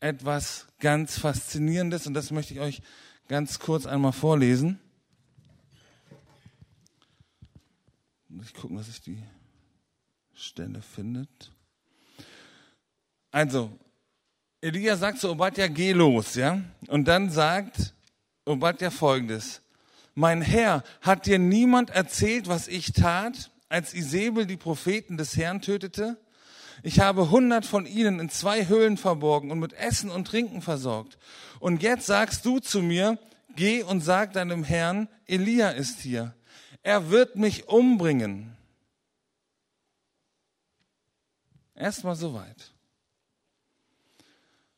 etwas 0.00 0.66
ganz 0.80 1.18
Faszinierendes 1.18 2.06
und 2.06 2.14
das 2.14 2.30
möchte 2.30 2.54
ich 2.54 2.60
euch 2.60 2.82
ganz 3.28 3.58
kurz 3.60 3.86
einmal 3.86 4.12
vorlesen. 4.12 4.80
Ich 8.42 8.54
gucken, 8.54 8.76
dass 8.76 8.88
ich 8.88 9.00
die 9.00 9.22
Stelle 10.40 10.80
findet. 10.80 11.52
Also, 13.30 13.70
Elia 14.62 14.96
sagt 14.96 15.18
zu 15.18 15.30
Obadja, 15.30 15.68
geh 15.68 15.92
los, 15.92 16.34
ja? 16.34 16.60
Und 16.88 17.06
dann 17.06 17.30
sagt 17.30 17.94
Obadja 18.44 18.90
folgendes. 18.90 19.60
Mein 20.14 20.42
Herr, 20.42 20.82
hat 21.02 21.26
dir 21.26 21.38
niemand 21.38 21.90
erzählt, 21.90 22.48
was 22.48 22.68
ich 22.68 22.92
tat, 22.92 23.50
als 23.68 23.94
Isabel 23.94 24.46
die 24.46 24.56
Propheten 24.56 25.16
des 25.16 25.36
Herrn 25.36 25.60
tötete? 25.60 26.18
Ich 26.82 27.00
habe 27.00 27.30
hundert 27.30 27.66
von 27.66 27.84
ihnen 27.86 28.18
in 28.18 28.30
zwei 28.30 28.66
Höhlen 28.66 28.96
verborgen 28.96 29.50
und 29.50 29.58
mit 29.60 29.74
Essen 29.74 30.10
und 30.10 30.26
Trinken 30.26 30.62
versorgt. 30.62 31.18
Und 31.58 31.82
jetzt 31.82 32.06
sagst 32.06 32.44
du 32.46 32.58
zu 32.58 32.82
mir, 32.82 33.18
geh 33.56 33.82
und 33.82 34.00
sag 34.00 34.32
deinem 34.32 34.64
Herrn, 34.64 35.08
Elia 35.26 35.70
ist 35.70 36.00
hier. 36.00 36.34
Er 36.82 37.10
wird 37.10 37.36
mich 37.36 37.68
umbringen. 37.68 38.56
Erstmal 41.80 42.14
soweit. 42.14 42.72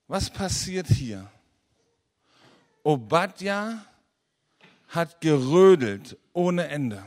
Was 0.06 0.30
passiert 0.30 0.86
hier? 0.86 1.28
Obadja 2.84 3.84
hat 4.86 5.20
gerödelt 5.20 6.16
ohne 6.32 6.68
Ende. 6.68 7.04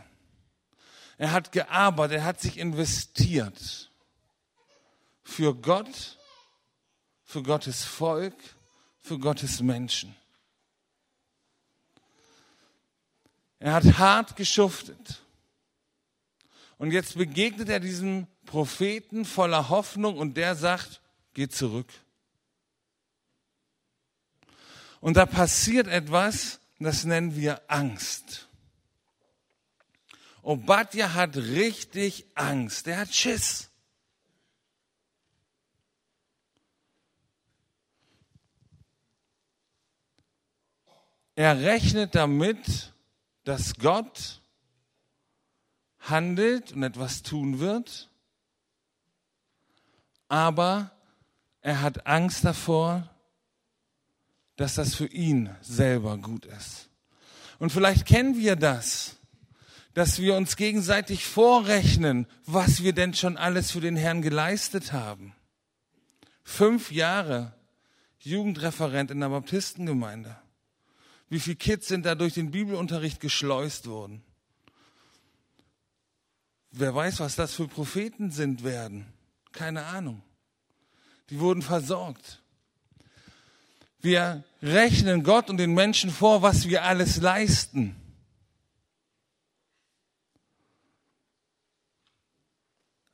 Er 1.18 1.32
hat 1.32 1.54
gearbeitet, 1.54 2.18
er 2.18 2.26
hat 2.26 2.42
sich 2.42 2.58
investiert 2.58 3.90
für 5.24 5.56
Gott, 5.56 6.18
für 7.24 7.42
Gottes 7.42 7.86
Volk, 7.86 8.36
für 9.00 9.18
Gottes 9.18 9.62
Menschen. 9.62 10.14
Er 13.60 13.76
hat 13.76 13.98
hart 13.98 14.36
geschuftet. 14.36 15.22
Und 16.78 16.92
jetzt 16.92 17.18
begegnet 17.18 17.70
er 17.70 17.80
diesem 17.80 18.28
Propheten 18.46 19.26
voller 19.26 19.70
Hoffnung 19.70 20.18
und 20.18 20.36
der 20.36 20.56
sagt, 20.56 21.02
geh 21.34 21.48
zurück. 21.48 21.92
Und 25.00 25.18
da 25.18 25.26
passiert 25.26 25.88
etwas, 25.88 26.60
das 26.80 27.06
nennen 27.06 27.36
wir 27.36 27.62
Angst. 27.68 28.50
Obadja 30.42 31.14
hat 31.14 31.38
richtig 31.38 32.26
Angst. 32.36 32.88
Er 32.88 33.00
hat 33.00 33.14
Schiss. 33.14 33.70
Er 41.36 41.60
rechnet 41.60 42.16
damit, 42.16 42.94
dass 43.44 43.76
Gott 43.76 44.42
handelt 46.10 46.72
und 46.72 46.84
etwas 46.84 47.24
tun 47.24 47.60
wird, 47.60 48.10
aber 50.28 50.92
er 51.62 51.82
hat 51.82 52.08
Angst 52.08 52.46
davor, 52.46 53.10
dass 54.56 54.76
das 54.76 54.96
für 54.96 55.08
ihn 55.08 55.50
selber 55.62 56.18
gut 56.18 56.46
ist. 56.46 56.90
Und 57.60 57.72
vielleicht 57.72 58.06
kennen 58.06 58.38
wir 58.38 58.56
das, 58.56 59.18
dass 59.94 60.20
wir 60.20 60.36
uns 60.36 60.56
gegenseitig 60.58 61.26
vorrechnen, 61.26 62.28
was 62.46 62.84
wir 62.84 62.94
denn 62.94 63.14
schon 63.14 63.38
alles 63.38 63.72
für 63.72 63.82
den 63.82 63.96
Herrn 63.96 64.22
geleistet 64.22 64.94
haben. 64.94 65.34
Fünf 66.44 66.92
Jahre 66.92 67.54
Jugendreferent 68.20 69.12
in 69.12 69.20
der 69.20 69.30
Baptistengemeinde. 69.30 70.36
Wie 71.30 71.40
viele 71.40 71.58
Kids 71.58 71.88
sind 71.88 72.06
da 72.06 72.16
durch 72.16 72.34
den 72.34 72.52
Bibelunterricht 72.52 73.20
geschleust 73.20 73.88
worden? 73.88 74.24
Wer 76.78 76.94
weiß, 76.94 77.22
was 77.22 77.38
das 77.38 77.54
für 77.54 77.70
Propheten 77.70 78.32
sind 78.32 78.66
werden? 78.66 79.06
Keine 79.54 79.86
Ahnung. 79.86 80.22
Die 81.30 81.40
wurden 81.40 81.62
versorgt. 81.62 82.42
Wir 84.00 84.44
rechnen 84.62 85.24
Gott 85.24 85.50
und 85.50 85.56
den 85.56 85.74
Menschen 85.74 86.10
vor, 86.10 86.42
was 86.42 86.68
wir 86.68 86.84
alles 86.84 87.22
leisten. 87.22 87.96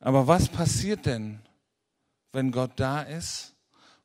Aber 0.00 0.26
was 0.26 0.48
passiert 0.48 1.06
denn, 1.06 1.40
wenn 2.32 2.50
Gott 2.50 2.72
da 2.74 3.02
ist 3.02 3.54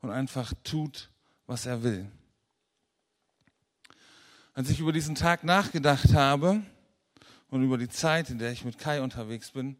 und 0.01 0.11
einfach 0.11 0.53
tut, 0.63 1.09
was 1.47 1.65
er 1.65 1.81
will? 1.81 2.11
Als 4.53 4.69
ich 4.69 4.79
über 4.79 4.91
diesen 4.91 5.15
Tag 5.15 5.43
nachgedacht 5.43 6.13
habe 6.13 6.61
und 7.49 7.63
über 7.63 7.77
die 7.77 7.89
Zeit, 7.89 8.29
in 8.29 8.39
der 8.39 8.51
ich 8.51 8.65
mit 8.65 8.77
Kai 8.77 9.01
unterwegs 9.01 9.51
bin, 9.51 9.77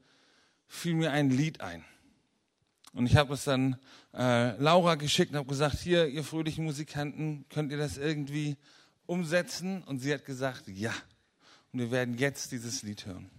fiel 0.67 0.95
mir 0.95 1.11
ein 1.11 1.29
Lied 1.29 1.61
ein. 1.61 1.83
Und 2.93 3.05
ich 3.05 3.15
habe 3.15 3.33
es 3.33 3.43
dann 3.43 3.77
äh, 4.13 4.57
Laura 4.57 4.95
geschickt 4.95 5.31
und 5.31 5.37
habe 5.37 5.49
gesagt, 5.49 5.77
hier, 5.79 6.07
ihr 6.07 6.23
fröhlichen 6.23 6.65
Musikanten, 6.65 7.45
könnt 7.49 7.71
ihr 7.71 7.77
das 7.77 7.97
irgendwie 7.97 8.57
umsetzen? 9.05 9.83
Und 9.83 9.99
sie 9.99 10.13
hat 10.13 10.25
gesagt, 10.25 10.67
ja. 10.67 10.93
Und 11.71 11.79
wir 11.79 11.91
werden 11.91 12.17
jetzt 12.17 12.51
dieses 12.51 12.81
Lied 12.83 13.05
hören. 13.05 13.29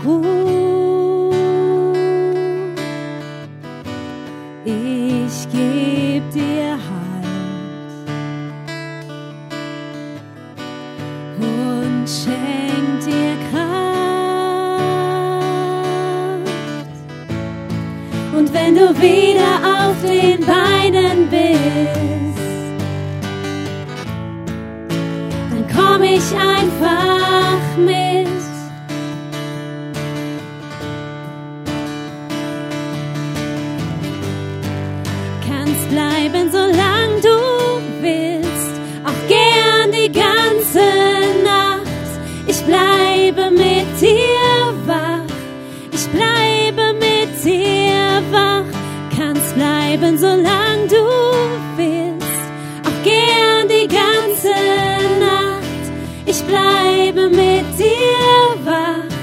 Komm 0.00 0.22
zur 0.22 0.33
Ich 56.36 56.42
bleibe 56.46 57.28
mit 57.28 57.78
dir 57.78 58.64
wach, 58.64 59.13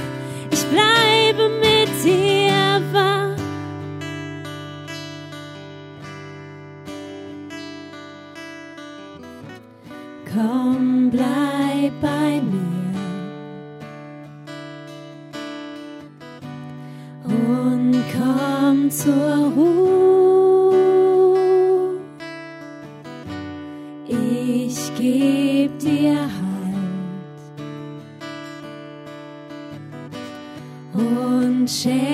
und 31.85 32.10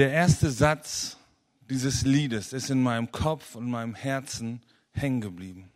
Der 0.00 0.12
erste 0.12 0.50
Satz 0.50 1.18
dieses 1.68 2.06
Liedes 2.06 2.54
ist 2.54 2.70
in 2.70 2.82
meinem 2.82 3.12
Kopf 3.12 3.54
und 3.54 3.68
meinem 3.68 3.94
Herzen 3.94 4.62
hängen 4.92 5.20
geblieben. 5.20 5.70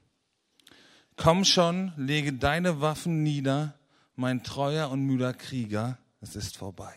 Komm 1.14 1.44
schon, 1.44 1.92
lege 1.98 2.32
deine 2.32 2.80
Waffen 2.80 3.22
nieder, 3.22 3.78
mein 4.16 4.42
treuer 4.42 4.88
und 4.88 5.02
müder 5.02 5.34
Krieger, 5.34 5.98
es 6.22 6.36
ist 6.36 6.56
vorbei. 6.56 6.94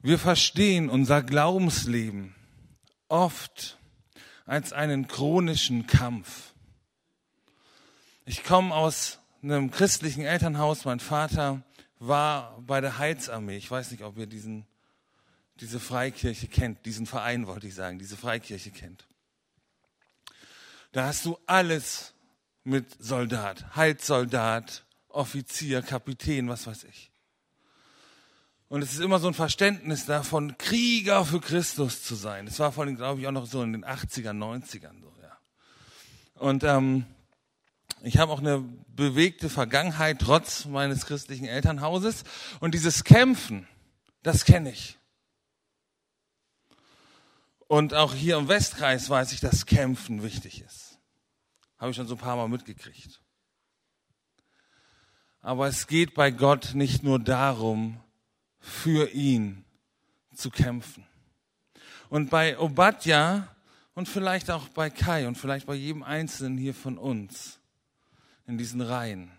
Wir 0.00 0.18
verstehen 0.18 0.90
unser 0.90 1.22
Glaubensleben 1.22 2.34
oft 3.06 3.78
als 4.44 4.72
einen 4.72 5.06
chronischen 5.06 5.86
Kampf. 5.86 6.52
Ich 8.24 8.42
komme 8.42 8.74
aus 8.74 9.20
einem 9.40 9.70
christlichen 9.70 10.22
Elternhaus. 10.22 10.84
Mein 10.84 10.98
Vater 10.98 11.62
war 12.00 12.60
bei 12.62 12.80
der 12.80 12.98
Heilsarmee. 12.98 13.56
Ich 13.56 13.70
weiß 13.70 13.92
nicht, 13.92 14.02
ob 14.02 14.18
ihr 14.18 14.26
diesen, 14.26 14.66
diese 15.60 15.78
Freikirche 15.78 16.48
kennt, 16.48 16.84
diesen 16.86 17.06
Verein 17.06 17.46
wollte 17.46 17.68
ich 17.68 17.74
sagen, 17.74 17.98
diese 17.98 18.16
Freikirche 18.16 18.72
kennt. 18.72 19.06
Da 20.92 21.06
hast 21.06 21.24
du 21.24 21.38
alles 21.46 22.14
mit 22.64 22.86
Soldat, 22.98 23.76
Heilsoldat, 23.76 24.84
Offizier, 25.08 25.82
Kapitän, 25.82 26.48
was 26.48 26.66
weiß 26.66 26.84
ich. 26.84 27.10
Und 28.68 28.82
es 28.82 28.92
ist 28.92 29.00
immer 29.00 29.18
so 29.18 29.28
ein 29.28 29.34
Verständnis 29.34 30.06
davon, 30.06 30.56
Krieger 30.56 31.24
für 31.24 31.40
Christus 31.40 32.02
zu 32.02 32.14
sein. 32.14 32.46
Das 32.46 32.58
war 32.60 32.72
vor 32.72 32.84
allem, 32.84 32.96
glaube 32.96 33.20
ich, 33.20 33.26
auch 33.26 33.32
noch 33.32 33.46
so 33.46 33.62
in 33.62 33.72
den 33.72 33.84
80ern, 33.84 34.38
90ern 34.38 35.00
so, 35.00 35.12
ja. 35.20 35.36
Und 36.34 36.64
ähm, 36.64 37.04
ich 38.02 38.18
habe 38.18 38.32
auch 38.32 38.38
eine 38.38 38.60
bewegte 38.88 39.50
Vergangenheit 39.50 40.20
trotz 40.20 40.64
meines 40.64 41.06
christlichen 41.06 41.46
Elternhauses. 41.46 42.24
Und 42.60 42.74
dieses 42.74 43.04
Kämpfen, 43.04 43.68
das 44.22 44.44
kenne 44.44 44.70
ich. 44.70 44.98
Und 47.66 47.94
auch 47.94 48.14
hier 48.14 48.36
im 48.36 48.48
Westkreis 48.48 49.10
weiß 49.10 49.32
ich, 49.32 49.40
dass 49.40 49.66
Kämpfen 49.66 50.22
wichtig 50.22 50.62
ist. 50.62 50.98
Habe 51.78 51.90
ich 51.90 51.96
schon 51.96 52.08
so 52.08 52.14
ein 52.14 52.20
paar 52.20 52.36
Mal 52.36 52.48
mitgekriegt. 52.48 53.20
Aber 55.40 55.68
es 55.68 55.86
geht 55.86 56.14
bei 56.14 56.30
Gott 56.30 56.74
nicht 56.74 57.02
nur 57.02 57.18
darum, 57.18 58.00
für 58.58 59.10
ihn 59.12 59.64
zu 60.34 60.50
kämpfen. 60.50 61.06
Und 62.08 62.28
bei 62.28 62.58
Obadja 62.58 63.54
und 63.94 64.08
vielleicht 64.08 64.50
auch 64.50 64.68
bei 64.68 64.90
Kai 64.90 65.28
und 65.28 65.36
vielleicht 65.36 65.66
bei 65.66 65.74
jedem 65.74 66.02
Einzelnen 66.02 66.58
hier 66.58 66.74
von 66.74 66.98
uns 66.98 67.59
in 68.50 68.58
diesen 68.58 68.80
Reihen, 68.80 69.30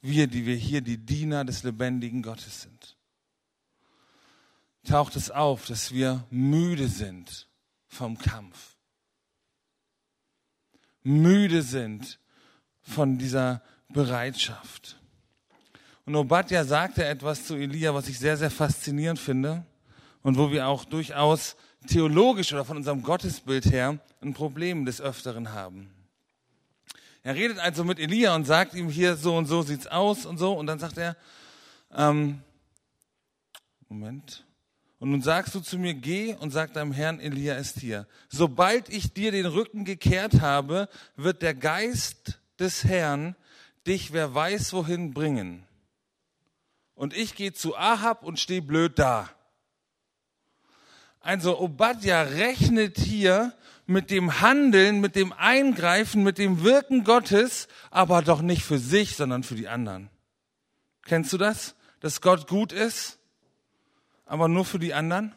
wir, 0.00 0.26
die 0.26 0.46
wir 0.46 0.56
hier 0.56 0.80
die 0.80 0.96
Diener 0.96 1.44
des 1.44 1.62
lebendigen 1.64 2.22
Gottes 2.22 2.62
sind, 2.62 2.96
taucht 4.84 5.16
es 5.16 5.30
auf, 5.30 5.66
dass 5.66 5.92
wir 5.92 6.24
müde 6.30 6.88
sind 6.88 7.46
vom 7.86 8.16
Kampf. 8.16 8.76
Müde 11.02 11.62
sind 11.62 12.18
von 12.80 13.18
dieser 13.18 13.62
Bereitschaft. 13.90 14.98
Und 16.06 16.16
Obadja 16.16 16.64
sagte 16.64 17.04
etwas 17.04 17.44
zu 17.44 17.54
Elia, 17.54 17.94
was 17.94 18.08
ich 18.08 18.18
sehr, 18.18 18.38
sehr 18.38 18.50
faszinierend 18.50 19.18
finde 19.18 19.66
und 20.22 20.38
wo 20.38 20.50
wir 20.50 20.68
auch 20.68 20.86
durchaus 20.86 21.54
theologisch 21.86 22.52
oder 22.54 22.64
von 22.64 22.78
unserem 22.78 23.02
Gottesbild 23.02 23.66
her 23.66 23.98
ein 24.22 24.32
Problem 24.32 24.86
des 24.86 25.02
Öfteren 25.02 25.52
haben. 25.52 25.97
Er 27.28 27.34
redet 27.34 27.58
also 27.58 27.84
mit 27.84 27.98
Elia 27.98 28.34
und 28.34 28.46
sagt 28.46 28.72
ihm 28.72 28.88
hier 28.88 29.14
so 29.14 29.36
und 29.36 29.44
so 29.44 29.60
sieht's 29.60 29.86
aus 29.86 30.24
und 30.24 30.38
so 30.38 30.54
und 30.54 30.66
dann 30.66 30.78
sagt 30.78 30.96
er, 30.96 31.14
ähm, 31.94 32.40
Moment, 33.90 34.46
Und 34.98 35.10
nun 35.10 35.20
sagst 35.20 35.54
du 35.54 35.60
zu 35.60 35.76
mir, 35.76 35.92
geh 35.92 36.36
und 36.36 36.52
sag 36.52 36.72
deinem 36.72 36.90
Herrn, 36.90 37.20
Elia 37.20 37.56
ist 37.56 37.80
hier. 37.80 38.06
Sobald 38.30 38.88
ich 38.88 39.12
dir 39.12 39.30
den 39.30 39.44
Rücken 39.44 39.84
gekehrt 39.84 40.40
habe, 40.40 40.88
wird 41.16 41.42
der 41.42 41.52
Geist 41.52 42.40
des 42.58 42.84
Herrn 42.84 43.36
dich, 43.86 44.14
wer 44.14 44.34
weiß 44.34 44.72
wohin, 44.72 45.12
bringen. 45.12 45.66
Und 46.94 47.14
ich 47.14 47.34
gehe 47.34 47.52
zu 47.52 47.76
Ahab 47.76 48.22
und 48.24 48.40
stehe 48.40 48.62
blöd 48.62 48.98
da. 48.98 49.28
Also 51.20 51.60
Obadja 51.60 52.22
rechnet 52.22 52.96
hier 52.96 53.52
mit 53.88 54.10
dem 54.10 54.42
Handeln, 54.42 55.00
mit 55.00 55.16
dem 55.16 55.32
Eingreifen, 55.32 56.22
mit 56.22 56.36
dem 56.36 56.62
Wirken 56.62 57.04
Gottes, 57.04 57.68
aber 57.90 58.20
doch 58.20 58.42
nicht 58.42 58.62
für 58.62 58.78
sich, 58.78 59.16
sondern 59.16 59.42
für 59.42 59.54
die 59.54 59.66
anderen. 59.66 60.10
Kennst 61.06 61.32
du 61.32 61.38
das? 61.38 61.74
Dass 62.00 62.20
Gott 62.20 62.46
gut 62.46 62.70
ist, 62.70 63.18
aber 64.26 64.46
nur 64.46 64.66
für 64.66 64.78
die 64.78 64.92
anderen? 64.92 65.32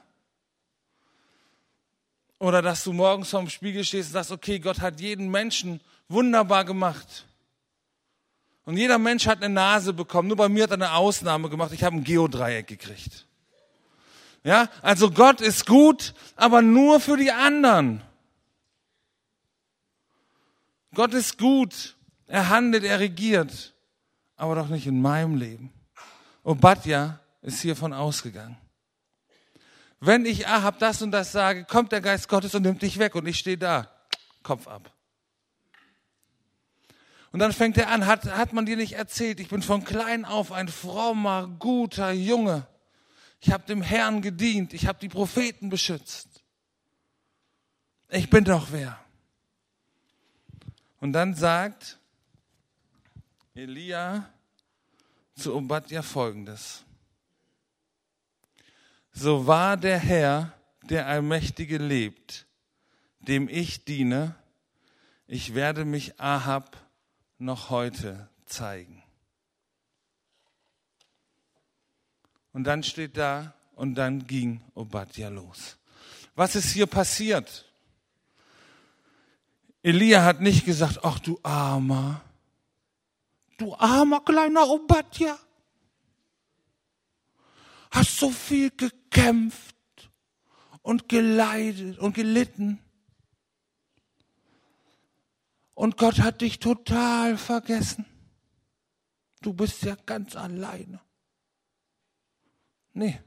Oder 2.39 2.61
dass 2.61 2.83
du 2.83 2.91
morgens 2.91 3.29
vorm 3.29 3.49
Spiegel 3.49 3.85
stehst 3.85 4.09
und 4.09 4.13
sagst, 4.13 4.31
okay, 4.31 4.59
Gott 4.59 4.81
hat 4.81 4.99
jeden 4.99 5.31
Menschen 5.31 5.79
wunderbar 6.09 6.65
gemacht. 6.65 7.25
Und 8.65 8.75
jeder 8.75 8.97
Mensch 8.97 9.27
hat 9.27 9.41
eine 9.41 9.53
Nase 9.53 9.93
bekommen. 9.93 10.27
Nur 10.27 10.37
bei 10.37 10.49
mir 10.49 10.63
hat 10.63 10.71
er 10.71 10.75
eine 10.75 10.91
Ausnahme 10.91 11.47
gemacht. 11.49 11.71
Ich 11.71 11.85
habe 11.85 11.95
ein 11.95 12.03
Geodreieck 12.03 12.67
gekriegt. 12.67 13.27
Ja, 14.43 14.67
also 14.81 15.09
Gott 15.09 15.39
ist 15.39 15.65
gut, 15.65 16.13
aber 16.35 16.61
nur 16.61 16.99
für 16.99 17.15
die 17.15 17.31
anderen. 17.31 18.01
Gott 20.93 21.13
ist 21.13 21.37
gut. 21.37 21.95
Er 22.27 22.49
handelt, 22.49 22.83
er 22.83 22.99
regiert, 22.99 23.73
aber 24.37 24.55
doch 24.55 24.69
nicht 24.69 24.87
in 24.87 25.01
meinem 25.01 25.35
Leben. 25.35 25.73
Obadja 26.43 27.19
ist 27.41 27.61
hiervon 27.61 27.91
ausgegangen. 27.91 28.57
Wenn 29.99 30.25
ich 30.25 30.47
Ahab 30.47 30.79
das 30.79 31.01
und 31.01 31.11
das 31.11 31.31
sage, 31.31 31.65
kommt 31.65 31.91
der 31.91 32.01
Geist 32.01 32.29
Gottes 32.29 32.55
und 32.55 32.63
nimmt 32.63 32.81
dich 32.81 32.97
weg 32.97 33.15
und 33.15 33.27
ich 33.27 33.37
stehe 33.37 33.57
da, 33.57 33.91
Kopf 34.43 34.67
ab. 34.67 34.91
Und 37.31 37.39
dann 37.39 37.53
fängt 37.53 37.77
er 37.77 37.89
an, 37.89 38.05
hat, 38.05 38.25
hat 38.25 38.53
man 38.53 38.65
dir 38.65 38.77
nicht 38.77 38.93
erzählt, 38.93 39.39
ich 39.39 39.49
bin 39.49 39.61
von 39.61 39.83
klein 39.83 40.25
auf 40.25 40.51
ein 40.51 40.69
frommer, 40.69 41.47
guter 41.59 42.11
Junge. 42.11 42.65
Ich 43.41 43.51
habe 43.51 43.65
dem 43.65 43.81
Herrn 43.81 44.21
gedient, 44.21 44.73
ich 44.73 44.87
habe 44.87 44.99
die 44.99 45.09
Propheten 45.09 45.69
beschützt. 45.69 46.43
Ich 48.09 48.29
bin 48.29 48.43
doch 48.43 48.67
wer. 48.71 49.00
Und 51.01 51.11
dann 51.11 51.35
sagt 51.35 51.99
Elia 53.53 54.29
zu 55.35 55.53
Obadja 55.53 56.01
folgendes. 56.01 56.85
So 59.11 59.45
wahr 59.45 59.75
der 59.75 59.99
Herr, 59.99 60.53
der 60.83 61.07
Allmächtige 61.07 61.77
lebt, 61.77 62.45
dem 63.19 63.49
ich 63.49 63.83
diene, 63.83 64.35
ich 65.27 65.53
werde 65.53 65.83
mich 65.83 66.17
Ahab 66.21 66.77
noch 67.37 67.69
heute 67.69 68.29
zeigen. 68.45 69.03
Und 72.53 72.63
dann 72.63 72.83
steht 72.83 73.17
da, 73.17 73.53
und 73.75 73.95
dann 73.95 74.27
ging 74.27 74.61
Obadja 74.75 75.29
los. 75.29 75.77
Was 76.35 76.55
ist 76.55 76.71
hier 76.71 76.85
passiert? 76.85 77.70
Elia 79.83 80.23
hat 80.23 80.41
nicht 80.41 80.65
gesagt, 80.65 80.99
ach 81.03 81.19
du 81.19 81.39
armer, 81.43 82.21
du 83.57 83.73
armer 83.75 84.21
kleiner 84.21 84.67
Obadja, 84.69 85.37
hast 87.91 88.17
so 88.17 88.29
viel 88.29 88.69
gekämpft 88.71 89.75
und 90.81 91.09
geleidet 91.09 91.99
und 91.99 92.13
gelitten. 92.13 92.79
Und 95.73 95.97
Gott 95.97 96.19
hat 96.19 96.41
dich 96.41 96.59
total 96.59 97.37
vergessen. 97.37 98.05
Du 99.41 99.53
bist 99.53 99.81
ja 99.81 99.95
ganz 100.05 100.35
alleine. 100.35 100.99
Nee. 102.93 103.19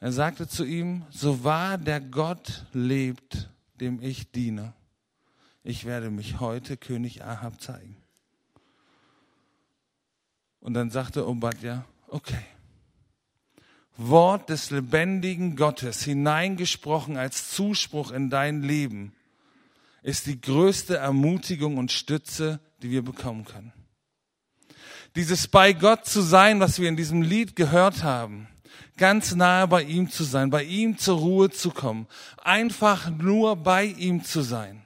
Er 0.00 0.12
sagte 0.12 0.46
zu 0.46 0.64
ihm, 0.64 1.04
so 1.10 1.42
wahr 1.44 1.76
der 1.76 2.00
Gott 2.00 2.66
lebt, 2.72 3.50
dem 3.80 4.00
ich 4.00 4.30
diene, 4.30 4.72
ich 5.64 5.84
werde 5.84 6.10
mich 6.10 6.40
heute 6.40 6.76
König 6.76 7.24
Ahab 7.24 7.60
zeigen. 7.60 7.96
Und 10.60 10.74
dann 10.74 10.90
sagte 10.90 11.26
Obadja, 11.26 11.84
okay. 12.06 12.44
Wort 13.96 14.48
des 14.48 14.70
lebendigen 14.70 15.56
Gottes 15.56 16.04
hineingesprochen 16.04 17.16
als 17.16 17.50
Zuspruch 17.50 18.12
in 18.12 18.30
dein 18.30 18.62
Leben 18.62 19.12
ist 20.02 20.26
die 20.26 20.40
größte 20.40 20.96
Ermutigung 20.96 21.76
und 21.76 21.90
Stütze, 21.90 22.60
die 22.80 22.90
wir 22.90 23.02
bekommen 23.02 23.44
können. 23.44 23.72
Dieses 25.16 25.48
bei 25.48 25.72
Gott 25.72 26.06
zu 26.06 26.20
sein, 26.20 26.60
was 26.60 26.78
wir 26.78 26.88
in 26.88 26.96
diesem 26.96 27.22
Lied 27.22 27.56
gehört 27.56 28.04
haben, 28.04 28.46
ganz 28.98 29.34
nahe 29.34 29.66
bei 29.66 29.82
ihm 29.82 30.10
zu 30.10 30.24
sein, 30.24 30.50
bei 30.50 30.64
ihm 30.64 30.98
zur 30.98 31.18
Ruhe 31.18 31.50
zu 31.50 31.70
kommen, 31.70 32.06
einfach 32.36 33.10
nur 33.10 33.56
bei 33.56 33.84
ihm 33.84 34.24
zu 34.24 34.42
sein. 34.42 34.82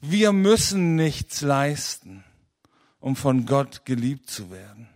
Wir 0.00 0.32
müssen 0.32 0.96
nichts 0.96 1.40
leisten, 1.42 2.24
um 3.00 3.16
von 3.16 3.44
Gott 3.44 3.84
geliebt 3.84 4.30
zu 4.30 4.50
werden. 4.50 4.88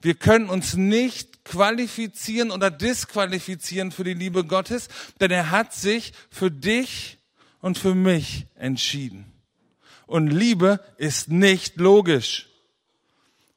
Wir 0.00 0.14
können 0.14 0.48
uns 0.48 0.74
nicht 0.74 1.44
qualifizieren 1.44 2.50
oder 2.50 2.70
disqualifizieren 2.70 3.92
für 3.92 4.04
die 4.04 4.14
Liebe 4.14 4.44
Gottes, 4.44 4.88
denn 5.20 5.30
er 5.30 5.50
hat 5.50 5.72
sich 5.72 6.12
für 6.30 6.50
dich 6.50 7.18
und 7.60 7.78
für 7.78 7.94
mich 7.94 8.46
entschieden. 8.56 9.32
Und 10.06 10.28
Liebe 10.28 10.80
ist 10.98 11.28
nicht 11.28 11.76
logisch. 11.76 12.48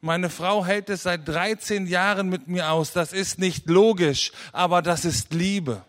Meine 0.01 0.29
Frau 0.29 0.65
hält 0.65 0.89
es 0.89 1.03
seit 1.03 1.27
13 1.27 1.85
Jahren 1.85 2.29
mit 2.29 2.47
mir 2.47 2.71
aus. 2.71 2.93
Das 2.93 3.11
ist 3.11 3.37
nicht 3.37 3.67
logisch, 3.69 4.31
aber 4.53 4.81
das 4.81 5.03
ist 5.03 5.33
Liebe. 5.33 5.83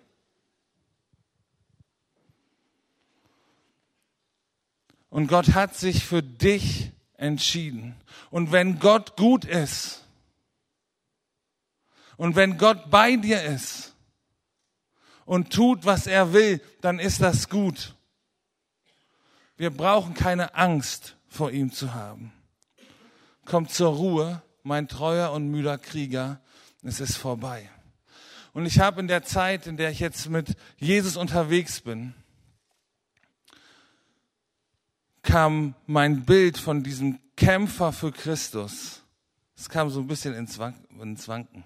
Und 5.11 5.27
Gott 5.27 5.55
hat 5.55 5.77
sich 5.77 6.05
für 6.05 6.23
dich 6.23 6.91
entschieden. 7.17 7.97
Und 8.31 8.53
wenn 8.53 8.79
Gott 8.79 9.17
gut 9.17 9.45
ist 9.45 10.05
und 12.17 12.37
wenn 12.37 12.59
Gott 12.59 12.91
bei 12.91 13.17
dir 13.17 13.43
ist 13.43 13.95
und 15.25 15.53
tut, 15.53 15.85
was 15.85 16.07
er 16.07 16.33
will, 16.33 16.61
dann 16.81 16.99
ist 16.99 17.21
das 17.21 17.49
gut. 17.49 17.95
Wir 19.57 19.71
brauchen 19.71 20.15
keine 20.15 20.55
Angst 20.55 21.17
vor 21.29 21.51
ihm 21.51 21.73
zu 21.73 21.93
haben. 21.93 22.33
Kommt 23.45 23.71
zur 23.73 23.95
Ruhe, 23.95 24.43
mein 24.63 24.89
treuer 24.89 25.33
und 25.33 25.51
müder 25.51 25.79
Krieger, 25.79 26.41
es 26.83 27.01
ist 27.01 27.17
vorbei. 27.17 27.69
Und 28.53 28.67
ich 28.67 28.81
habe 28.81 29.01
in 29.01 29.09
der 29.09 29.23
Zeit, 29.23 29.67
in 29.67 29.77
der 29.77 29.91
ich 29.91 30.01
jetzt 30.01 30.29
mit 30.29 30.57
Jesus 30.79 31.17
unterwegs 31.17 31.81
bin, 31.81 32.15
kam 35.23 35.75
mein 35.87 36.25
Bild 36.25 36.59
von 36.59 36.83
diesem 36.83 37.19
Kämpfer 37.37 37.93
für 37.93 38.11
Christus. 38.11 39.03
Es 39.57 39.69
kam 39.69 39.91
so 39.91 40.01
ein 40.01 40.07
bisschen 40.07 40.35
ins 40.35 40.59
Wanken. 40.59 41.65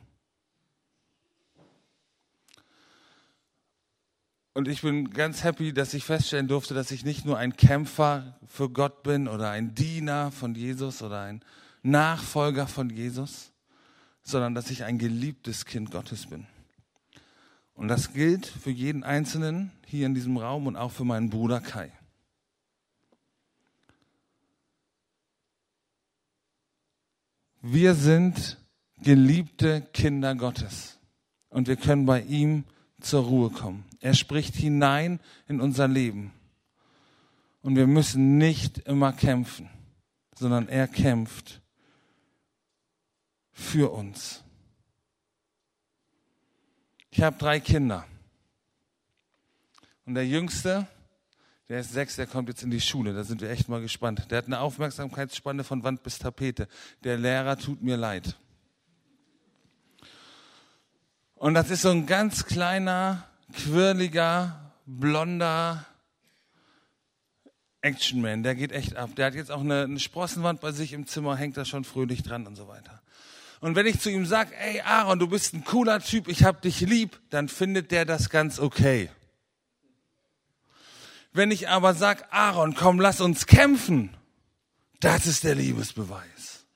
Und 4.53 4.69
ich 4.69 4.83
bin 4.83 5.11
ganz 5.11 5.43
happy, 5.43 5.73
dass 5.73 5.95
ich 5.95 6.05
feststellen 6.05 6.47
durfte, 6.47 6.75
dass 6.75 6.93
ich 6.93 7.05
nicht 7.05 7.25
nur 7.25 7.39
ein 7.39 7.57
Kämpfer 7.57 8.39
für 8.47 8.71
Gott 8.71 9.03
bin 9.03 9.27
oder 9.27 9.51
ein 9.51 9.75
Diener 9.75 10.31
von 10.31 10.55
Jesus 10.55 11.03
oder 11.03 11.23
ein 11.23 11.45
Nachfolger 11.85 12.67
von 12.67 12.91
Jesus, 12.91 13.53
sondern 14.23 14.55
dass 14.55 14.71
ich 14.71 14.85
ein 14.85 14.99
geliebtes 14.99 15.67
Kind 15.67 15.91
Gottes 15.91 16.27
bin. 16.27 16.47
Und 17.75 17.89
das 17.89 18.13
gilt 18.13 18.47
für 18.47 18.71
jeden 18.71 19.05
Einzelnen 19.05 19.71
hier 19.87 20.07
in 20.07 20.15
diesem 20.15 20.39
Raum 20.39 20.67
und 20.67 20.77
auch 20.77 20.93
für 20.93 21.05
meinen 21.05 21.29
Bruder 21.29 21.61
Kai. 21.61 21.93
Wir 27.61 27.95
sind 27.95 28.59
geliebte 29.03 29.83
Kinder 29.93 30.35
Gottes 30.35 30.99
und 31.51 31.69
wir 31.69 31.77
können 31.77 32.07
bei 32.07 32.23
ihm 32.23 32.65
zur 33.01 33.25
Ruhe 33.25 33.51
kommen. 33.51 33.85
Er 34.01 34.15
spricht 34.15 34.55
hinein 34.55 35.21
in 35.49 35.61
unser 35.61 35.89
Leben. 35.89 36.33
Und 37.63 37.77
wir 37.77 37.87
müssen 37.87 38.37
nicht 38.37 38.79
immer 38.81 39.13
kämpfen, 39.13 39.71
sondern 40.35 40.69
er 40.69 40.89
kämpft 40.89 41.63
für 43.55 43.93
uns. 43.93 44.43
Ich 47.11 47.23
habe 47.23 47.39
drei 47.39 47.61
Kinder. 47.61 48.05
Und 50.05 50.15
der 50.15 50.27
Jüngste, 50.27 50.87
der 51.69 51.81
ist 51.81 51.93
sechs, 51.93 52.17
der 52.17 52.27
kommt 52.27 52.49
jetzt 52.49 52.63
in 52.63 52.71
die 52.71 52.81
Schule. 52.81 53.15
Da 53.15 53.25
sind 53.25 53.41
wir 53.41 53.49
echt 53.49 53.69
mal 53.69 53.81
gespannt. 53.81 54.31
Der 54.31 54.39
hat 54.39 54.47
eine 54.47 54.61
Aufmerksamkeitsspanne 54.61 55.65
von 55.65 55.83
Wand 55.85 56.03
bis 56.03 56.19
Tapete. 56.19 56.69
Der 57.05 57.17
Lehrer 57.17 57.57
tut 57.57 57.83
mir 57.83 57.97
leid. 57.97 58.37
Und 61.37 61.55
das 61.55 61.71
ist 61.71 61.83
so 61.83 61.91
ein 61.91 62.07
ganz 62.07 62.45
kleiner, 62.45 63.29
quirliger, 63.53 64.73
blonder 64.85 65.87
Actionman. 67.81 68.43
Der 68.43 68.57
geht 68.57 68.73
echt 68.73 68.97
ab. 68.97 69.15
Der 69.15 69.27
hat 69.27 69.35
jetzt 69.35 69.51
auch 69.51 69.61
eine, 69.61 69.85
eine 69.85 70.01
Sprossenwand 70.01 70.61
bei 70.61 70.73
sich 70.73 70.93
im 70.93 71.07
Zimmer, 71.07 71.37
hängt 71.37 71.57
da 71.57 71.65
schon 71.65 71.85
fröhlich 71.85 72.23
dran 72.23 72.47
und 72.47 72.57
so 72.57 72.67
weiter. 72.67 73.04
Und 73.65 73.77
wenn 73.77 73.87
ich 73.87 73.99
zu 73.99 74.11
ihm 74.11 74.27
sage, 74.27 74.55
ey 74.59 74.83
Aaron, 74.83 75.19
du 75.19 75.27
bist 75.27 75.55
ein 75.55 75.65
cooler 75.65 75.99
Typ, 75.99 76.29
ich 76.29 76.45
hab 76.45 76.61
dich 76.61 76.81
lieb, 76.83 77.19
dann 77.31 77.49
findet 77.49 77.93
der 77.93 78.05
das 78.05 78.29
ganz 78.29 78.59
okay. 78.59 79.09
Wenn 81.33 81.51
ich 81.51 81.67
aber 81.67 81.95
sag, 81.95 82.31
Aaron, 82.31 82.75
komm, 82.75 83.01
lass 83.01 83.23
uns 83.23 83.47
kämpfen, 83.47 84.15
das 85.01 85.25
ist 85.25 85.45
der 85.45 85.55
Liebesbeweis. 85.55 86.67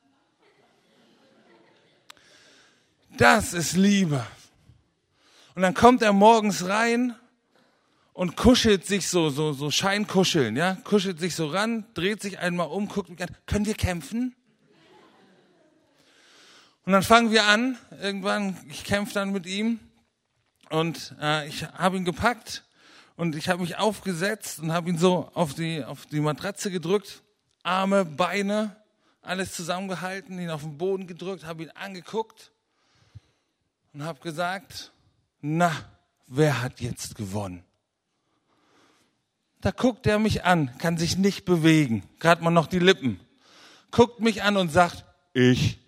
Das 3.18 3.52
ist 3.52 3.76
Liebe. 3.76 4.26
Und 5.54 5.60
dann 5.60 5.74
kommt 5.74 6.00
er 6.00 6.14
morgens 6.14 6.68
rein 6.68 7.14
und 8.14 8.34
kuschelt 8.34 8.86
sich 8.86 9.08
so, 9.10 9.28
so, 9.28 9.52
so 9.52 9.70
Scheinkuscheln, 9.70 10.56
ja, 10.56 10.78
kuschelt 10.84 11.20
sich 11.20 11.34
so 11.34 11.48
ran, 11.48 11.84
dreht 11.92 12.22
sich 12.22 12.38
einmal 12.38 12.68
um, 12.68 12.88
guckt 12.88 13.10
mich 13.10 13.20
an, 13.20 13.28
können 13.44 13.66
wir 13.66 13.74
kämpfen? 13.74 14.34
Und 16.88 16.92
dann 16.92 17.02
fangen 17.02 17.30
wir 17.30 17.44
an, 17.44 17.76
irgendwann, 18.00 18.56
ich 18.70 18.82
kämpfe 18.82 19.12
dann 19.12 19.30
mit 19.30 19.44
ihm 19.44 19.78
und 20.70 21.14
äh, 21.20 21.46
ich 21.46 21.64
habe 21.64 21.98
ihn 21.98 22.06
gepackt 22.06 22.64
und 23.14 23.36
ich 23.36 23.50
habe 23.50 23.60
mich 23.60 23.76
aufgesetzt 23.76 24.60
und 24.60 24.72
habe 24.72 24.88
ihn 24.88 24.96
so 24.96 25.30
auf 25.34 25.52
die, 25.52 25.84
auf 25.84 26.06
die 26.06 26.20
Matratze 26.20 26.70
gedrückt, 26.70 27.22
Arme, 27.62 28.06
Beine, 28.06 28.74
alles 29.20 29.52
zusammengehalten, 29.52 30.38
ihn 30.38 30.48
auf 30.48 30.62
den 30.62 30.78
Boden 30.78 31.06
gedrückt, 31.06 31.44
habe 31.44 31.64
ihn 31.64 31.70
angeguckt 31.72 32.52
und 33.92 34.02
habe 34.02 34.20
gesagt, 34.20 34.90
na, 35.42 35.70
wer 36.26 36.62
hat 36.62 36.80
jetzt 36.80 37.16
gewonnen? 37.16 37.64
Da 39.60 39.72
guckt 39.72 40.06
er 40.06 40.18
mich 40.18 40.44
an, 40.44 40.72
kann 40.78 40.96
sich 40.96 41.18
nicht 41.18 41.44
bewegen, 41.44 42.02
gerade 42.18 42.42
mal 42.42 42.50
noch 42.50 42.66
die 42.66 42.78
Lippen, 42.78 43.20
guckt 43.90 44.20
mich 44.20 44.42
an 44.42 44.56
und 44.56 44.72
sagt, 44.72 45.04
ich. 45.34 45.80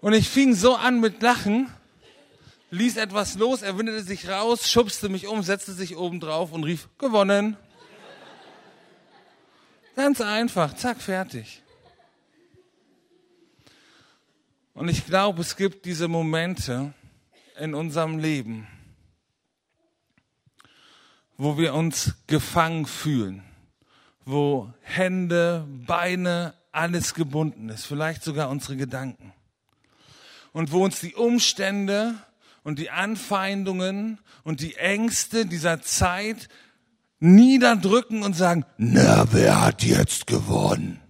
Und 0.00 0.14
ich 0.14 0.28
fing 0.28 0.54
so 0.54 0.76
an 0.76 1.00
mit 1.00 1.20
Lachen, 1.20 1.68
ließ 2.70 2.96
etwas 2.96 3.34
los, 3.34 3.62
er 3.62 3.76
windete 3.76 4.02
sich 4.02 4.28
raus, 4.28 4.70
schubste 4.70 5.08
mich 5.08 5.26
um, 5.26 5.42
setzte 5.42 5.72
sich 5.72 5.96
oben 5.96 6.20
drauf 6.20 6.52
und 6.52 6.64
rief, 6.64 6.88
gewonnen. 6.98 7.56
Ganz 9.96 10.20
einfach, 10.20 10.74
zack, 10.74 11.02
fertig. 11.02 11.62
Und 14.72 14.88
ich 14.88 15.04
glaube, 15.04 15.42
es 15.42 15.56
gibt 15.56 15.84
diese 15.84 16.08
Momente 16.08 16.94
in 17.58 17.74
unserem 17.74 18.18
Leben, 18.18 18.66
wo 21.36 21.58
wir 21.58 21.74
uns 21.74 22.14
gefangen 22.26 22.86
fühlen, 22.86 23.42
wo 24.24 24.72
Hände, 24.80 25.66
Beine, 25.86 26.54
alles 26.72 27.12
gebunden 27.12 27.68
ist, 27.68 27.84
vielleicht 27.84 28.22
sogar 28.22 28.48
unsere 28.48 28.76
Gedanken 28.76 29.34
und 30.52 30.72
wo 30.72 30.84
uns 30.84 31.00
die 31.00 31.14
Umstände 31.14 32.14
und 32.62 32.78
die 32.78 32.90
Anfeindungen 32.90 34.18
und 34.44 34.60
die 34.60 34.76
Ängste 34.76 35.46
dieser 35.46 35.82
Zeit 35.82 36.48
niederdrücken 37.18 38.22
und 38.22 38.34
sagen, 38.34 38.64
na, 38.78 39.26
wer 39.32 39.60
hat 39.60 39.82
jetzt 39.82 40.26
gewonnen? 40.26 41.00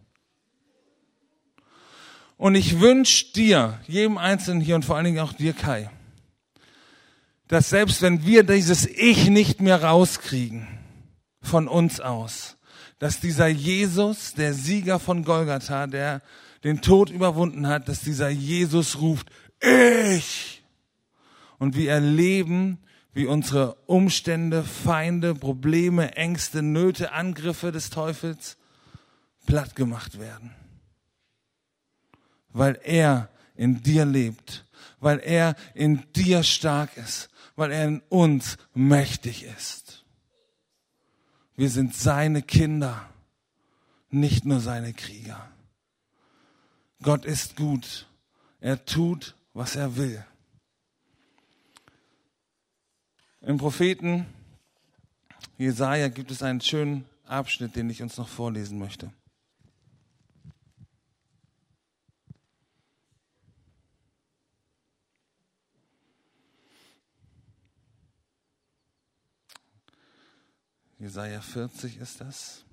Und 2.37 2.55
ich 2.55 2.81
wünsche 2.81 3.33
dir, 3.33 3.79
jedem 3.87 4.17
Einzelnen 4.17 4.61
hier 4.61 4.75
und 4.75 4.85
vor 4.85 4.97
allen 4.97 5.05
Dingen 5.05 5.21
auch 5.21 5.35
dir, 5.35 5.53
Kai, 5.53 5.91
dass 7.49 7.69
selbst 7.69 8.01
wenn 8.01 8.25
wir 8.25 8.45
dieses 8.45 8.87
Ich 8.87 9.29
nicht 9.29 9.61
mehr 9.61 9.83
rauskriegen 9.83 10.67
von 11.43 11.69
uns 11.69 12.01
aus, 12.01 12.57
dass 12.99 13.21
dieser 13.21 13.49
Jesus, 13.49 14.35
der 14.35 14.55
Sieger 14.55 14.99
von 14.99 15.25
Golgatha, 15.25 15.87
der 15.87 16.23
den 16.65 16.83
Tod 16.83 17.11
überwunden 17.11 17.67
hat, 17.67 17.89
dass 17.89 18.01
dieser 18.01 18.29
Jesus 18.29 19.01
ruft, 19.01 19.31
ich! 19.61 20.63
Und 21.59 21.77
wir 21.77 21.91
erleben, 21.91 22.79
wie 23.13 23.27
unsere 23.27 23.75
Umstände, 23.87 24.63
Feinde, 24.63 25.35
Probleme, 25.35 26.17
Ängste, 26.17 26.63
Nöte, 26.63 27.13
Angriffe 27.13 27.73
des 27.73 27.91
Teufels 27.91 28.57
platt 29.47 29.75
gemacht 29.75 30.19
werden. 30.19 30.55
Weil 32.53 32.79
er 32.83 33.29
in 33.57 33.83
dir 33.83 34.05
lebt, 34.05 34.65
weil 35.01 35.19
er 35.19 35.55
in 35.75 36.05
dir 36.15 36.43
stark 36.43 36.97
ist, 36.97 37.29
weil 37.57 37.73
er 37.73 37.85
in 37.85 38.01
uns 38.09 38.57
mächtig 38.75 39.45
ist. 39.45 40.05
Wir 41.57 41.69
sind 41.69 41.95
seine 41.95 42.43
Kinder, 42.43 43.11
nicht 44.09 44.45
nur 44.47 44.61
seine 44.61 44.95
Krieger. 44.95 45.51
Gott 47.03 47.25
ist 47.25 47.57
gut. 47.57 48.07
Er 48.61 48.85
tut, 48.85 49.35
was 49.55 49.77
er 49.77 49.97
will. 49.97 50.25
Im 53.41 53.57
Propheten 53.57 54.27
Jesaja 55.57 56.09
gibt 56.09 56.31
es 56.31 56.43
einen 56.43 56.61
schönen 56.61 57.05
Abschnitt, 57.25 57.77
den 57.77 57.91
ich 57.91 58.03
uns 58.03 58.17
noch 58.17 58.29
vorlesen 58.29 58.79
möchte. 58.79 59.13
Jesaja 70.99 71.41
40 71.41 71.97
ist 71.97 72.21
das. 72.21 72.65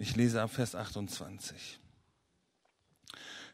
Ich 0.00 0.16
lese 0.16 0.40
ab 0.40 0.50
Vers 0.50 0.74
28. 0.74 1.78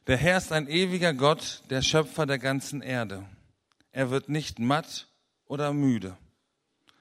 Der 0.07 0.17
Herr 0.17 0.39
ist 0.39 0.53
ein 0.53 0.69
ewiger 0.69 1.13
Gott, 1.13 1.65
der 1.71 1.83
Schöpfer 1.83 2.25
der 2.25 2.39
ganzen 2.39 2.83
Erde. 2.83 3.27
Er 3.91 4.11
wird 4.11 4.29
nicht 4.29 4.61
matt 4.61 5.09
oder 5.47 5.73
müde. 5.73 6.17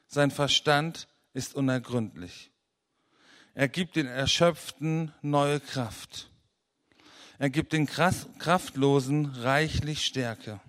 Sein 0.08 0.31
Verstand 0.31 1.08
ist 1.34 1.53
unergründlich. 1.53 2.49
Er 3.53 3.67
gibt 3.67 3.97
den 3.97 4.08
Erschöpften 4.08 5.13
neue 5.21 5.60
Kraft. 5.60 6.31
Er 7.38 7.51
gibt 7.51 7.73
den 7.73 7.86
Kraftlosen 7.86 9.27
reichlich 9.27 10.08
Stärke. 10.08 10.60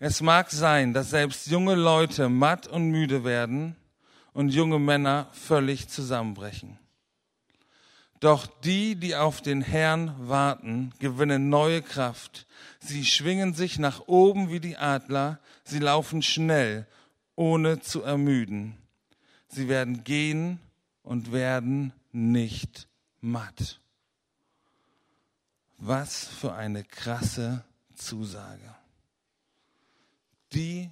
Es 0.00 0.20
mag 0.20 0.50
sein, 0.50 0.92
dass 0.92 1.10
selbst 1.10 1.46
junge 1.46 1.76
Leute 1.76 2.28
matt 2.28 2.66
und 2.66 2.90
müde 2.90 3.22
werden 3.22 3.76
und 4.32 4.48
junge 4.48 4.80
Männer 4.80 5.28
völlig 5.30 5.88
zusammenbrechen. 5.88 6.80
Doch 8.20 8.46
die, 8.46 8.96
die 8.96 9.16
auf 9.16 9.40
den 9.40 9.62
Herrn 9.62 10.14
warten, 10.28 10.92
gewinnen 10.98 11.48
neue 11.48 11.80
Kraft. 11.80 12.46
Sie 12.78 13.06
schwingen 13.06 13.54
sich 13.54 13.78
nach 13.78 14.06
oben 14.08 14.50
wie 14.50 14.60
die 14.60 14.76
Adler, 14.76 15.40
sie 15.64 15.78
laufen 15.78 16.20
schnell, 16.20 16.86
ohne 17.34 17.80
zu 17.80 18.02
ermüden. 18.02 18.76
Sie 19.48 19.68
werden 19.68 20.04
gehen 20.04 20.60
und 21.02 21.32
werden 21.32 21.94
nicht 22.12 22.88
matt. 23.22 23.80
Was 25.78 26.26
für 26.26 26.52
eine 26.52 26.84
krasse 26.84 27.64
Zusage. 27.94 28.74
Die, 30.52 30.90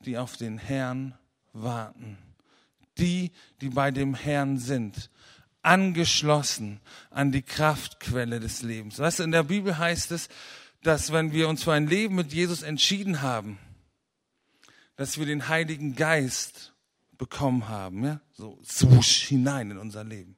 die 0.00 0.16
auf 0.16 0.38
den 0.38 0.56
Herrn 0.56 1.18
warten, 1.52 2.16
die, 2.96 3.30
die 3.60 3.68
bei 3.68 3.90
dem 3.90 4.14
Herrn 4.14 4.56
sind, 4.56 5.10
angeschlossen 5.62 6.80
an 7.10 7.32
die 7.32 7.42
Kraftquelle 7.42 8.40
des 8.40 8.62
Lebens. 8.62 8.98
Weißt 8.98 9.20
du, 9.20 9.22
in 9.22 9.32
der 9.32 9.44
Bibel 9.44 9.78
heißt 9.78 10.12
es, 10.12 10.28
dass 10.82 11.12
wenn 11.12 11.32
wir 11.32 11.48
uns 11.48 11.62
für 11.62 11.72
ein 11.72 11.86
Leben 11.86 12.16
mit 12.16 12.32
Jesus 12.32 12.62
entschieden 12.62 13.22
haben, 13.22 13.58
dass 14.96 15.18
wir 15.18 15.26
den 15.26 15.48
Heiligen 15.48 15.94
Geist 15.94 16.72
bekommen 17.16 17.68
haben, 17.68 18.04
ja, 18.04 18.20
so 18.32 18.60
swoosh 18.64 19.28
hinein 19.28 19.70
in 19.70 19.78
unser 19.78 20.02
Leben. 20.04 20.36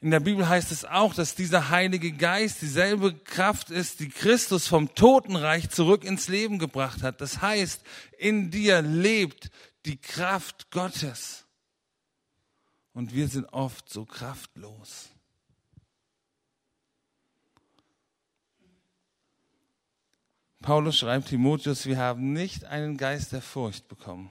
In 0.00 0.10
der 0.10 0.18
Bibel 0.18 0.48
heißt 0.48 0.72
es 0.72 0.84
auch, 0.84 1.14
dass 1.14 1.36
dieser 1.36 1.70
Heilige 1.70 2.10
Geist 2.10 2.60
dieselbe 2.60 3.14
Kraft 3.14 3.70
ist, 3.70 4.00
die 4.00 4.08
Christus 4.08 4.66
vom 4.66 4.92
Totenreich 4.96 5.70
zurück 5.70 6.02
ins 6.02 6.26
Leben 6.26 6.58
gebracht 6.58 7.04
hat. 7.04 7.20
Das 7.20 7.40
heißt, 7.40 7.82
in 8.18 8.50
dir 8.50 8.82
lebt 8.82 9.52
die 9.86 9.96
Kraft 9.96 10.72
Gottes. 10.72 11.44
Und 12.94 13.14
wir 13.14 13.28
sind 13.28 13.46
oft 13.52 13.88
so 13.88 14.04
kraftlos. 14.04 15.08
Paulus 20.60 20.96
schreibt 20.96 21.28
Timotheus, 21.28 21.86
wir 21.86 21.98
haben 21.98 22.32
nicht 22.32 22.64
einen 22.64 22.96
Geist 22.96 23.32
der 23.32 23.42
Furcht 23.42 23.88
bekommen, 23.88 24.30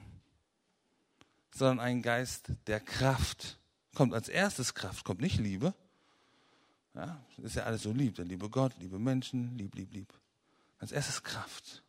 sondern 1.54 1.80
einen 1.80 2.02
Geist 2.02 2.52
der 2.66 2.80
Kraft. 2.80 3.58
Kommt 3.94 4.14
als 4.14 4.30
erstes 4.30 4.72
Kraft, 4.72 5.04
kommt 5.04 5.20
nicht 5.20 5.38
Liebe, 5.38 5.74
Ja, 6.94 7.22
ist 7.38 7.56
ja 7.56 7.64
alles 7.64 7.82
so 7.82 7.92
lieb. 7.92 8.16
Dann 8.16 8.26
liebe 8.26 8.48
Gott, 8.48 8.72
liebe 8.78 8.98
Menschen, 8.98 9.56
lieb, 9.56 9.74
lieb, 9.74 9.92
lieb. 9.92 10.12
Als 10.78 10.92
erstes 10.92 11.22
Kraft. 11.22 11.82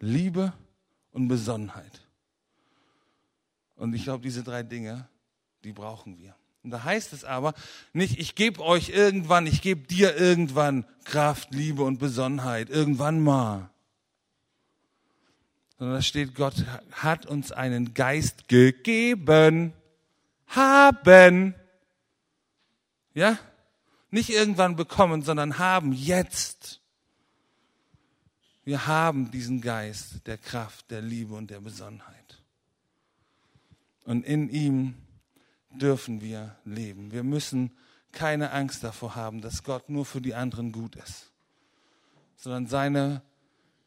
Liebe 0.00 0.52
und 1.12 1.28
Besonnenheit. 1.28 2.06
Und 3.76 3.94
ich 3.94 4.04
glaube, 4.04 4.22
diese 4.22 4.42
drei 4.42 4.62
Dinge, 4.62 5.08
die 5.64 5.72
brauchen 5.72 6.18
wir. 6.18 6.34
Und 6.62 6.70
da 6.70 6.84
heißt 6.84 7.12
es 7.12 7.24
aber 7.24 7.54
nicht, 7.92 8.18
ich 8.18 8.34
gebe 8.34 8.62
euch 8.62 8.90
irgendwann, 8.90 9.46
ich 9.46 9.62
gebe 9.62 9.86
dir 9.86 10.16
irgendwann 10.16 10.84
Kraft, 11.04 11.54
Liebe 11.54 11.82
und 11.82 11.98
Besonnenheit, 11.98 12.68
irgendwann 12.68 13.20
mal. 13.20 13.70
Sondern 15.78 15.96
da 15.96 16.02
steht, 16.02 16.34
Gott 16.34 16.66
hat 16.92 17.24
uns 17.24 17.52
einen 17.52 17.94
Geist 17.94 18.48
gegeben, 18.48 19.72
haben. 20.48 21.54
Ja? 23.14 23.38
Nicht 24.10 24.28
irgendwann 24.28 24.76
bekommen, 24.76 25.22
sondern 25.22 25.58
haben 25.58 25.92
jetzt. 25.92 26.80
Wir 28.64 28.86
haben 28.86 29.30
diesen 29.30 29.62
Geist 29.62 30.26
der 30.26 30.36
Kraft, 30.36 30.90
der 30.90 31.00
Liebe 31.00 31.34
und 31.34 31.50
der 31.50 31.60
Besonnenheit. 31.60 32.42
Und 34.04 34.26
in 34.26 34.50
ihm 34.50 34.94
dürfen 35.70 36.20
wir 36.20 36.56
leben. 36.64 37.12
Wir 37.12 37.22
müssen 37.22 37.70
keine 38.12 38.50
Angst 38.50 38.82
davor 38.84 39.14
haben, 39.14 39.40
dass 39.40 39.62
Gott 39.62 39.88
nur 39.88 40.04
für 40.04 40.20
die 40.20 40.34
anderen 40.34 40.72
gut 40.72 40.96
ist, 40.96 41.30
sondern 42.36 42.66
seine, 42.66 43.22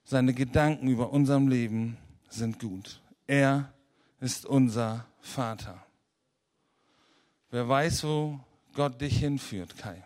seine 0.04 0.34
Gedanken 0.34 0.88
über 0.88 1.12
unserem 1.12 1.48
Leben 1.48 1.98
sind 2.30 2.60
gut. 2.60 3.02
Er 3.28 3.74
ist 4.20 4.46
unser 4.46 5.06
Vater. 5.22 5.86
Wer 7.52 7.68
weiß, 7.68 8.04
wo 8.06 8.40
Gott 8.74 9.00
dich 9.02 9.20
hinführt, 9.20 9.78
Kai? 9.78 10.04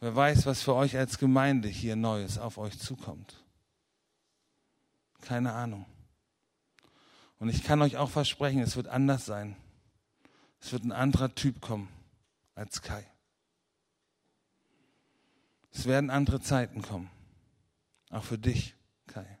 Wer 0.00 0.14
weiß, 0.14 0.46
was 0.46 0.62
für 0.62 0.74
euch 0.74 0.96
als 0.96 1.18
Gemeinde 1.18 1.68
hier 1.68 1.96
Neues 1.96 2.38
auf 2.38 2.58
euch 2.58 2.78
zukommt? 2.78 3.42
Keine 5.22 5.52
Ahnung. 5.52 5.86
Und 7.38 7.48
ich 7.48 7.64
kann 7.64 7.82
euch 7.82 7.96
auch 7.96 8.10
versprechen, 8.10 8.60
es 8.60 8.76
wird 8.76 8.88
anders 8.88 9.26
sein. 9.26 9.56
Es 10.60 10.72
wird 10.72 10.84
ein 10.84 10.92
anderer 10.92 11.34
Typ 11.34 11.60
kommen 11.60 11.88
als 12.54 12.80
Kai. 12.80 13.06
Es 15.72 15.86
werden 15.86 16.10
andere 16.10 16.40
Zeiten 16.40 16.82
kommen. 16.82 17.10
Auch 18.10 18.24
für 18.24 18.38
dich, 18.38 18.74
Kai. 19.06 19.38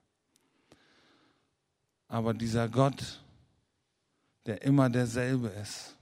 Aber 2.08 2.34
dieser 2.34 2.68
Gott, 2.68 3.22
der 4.46 4.62
immer 4.62 4.90
derselbe 4.90 5.48
ist, 5.48 5.96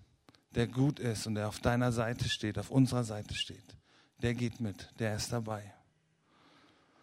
der 0.54 0.66
gut 0.66 0.98
ist 0.98 1.26
und 1.26 1.34
der 1.36 1.48
auf 1.48 1.60
deiner 1.60 1.92
Seite 1.92 2.28
steht, 2.28 2.58
auf 2.58 2.70
unserer 2.70 3.04
Seite 3.04 3.34
steht, 3.34 3.76
der 4.18 4.34
geht 4.34 4.60
mit, 4.60 4.88
der 4.98 5.16
ist 5.16 5.32
dabei. 5.32 5.72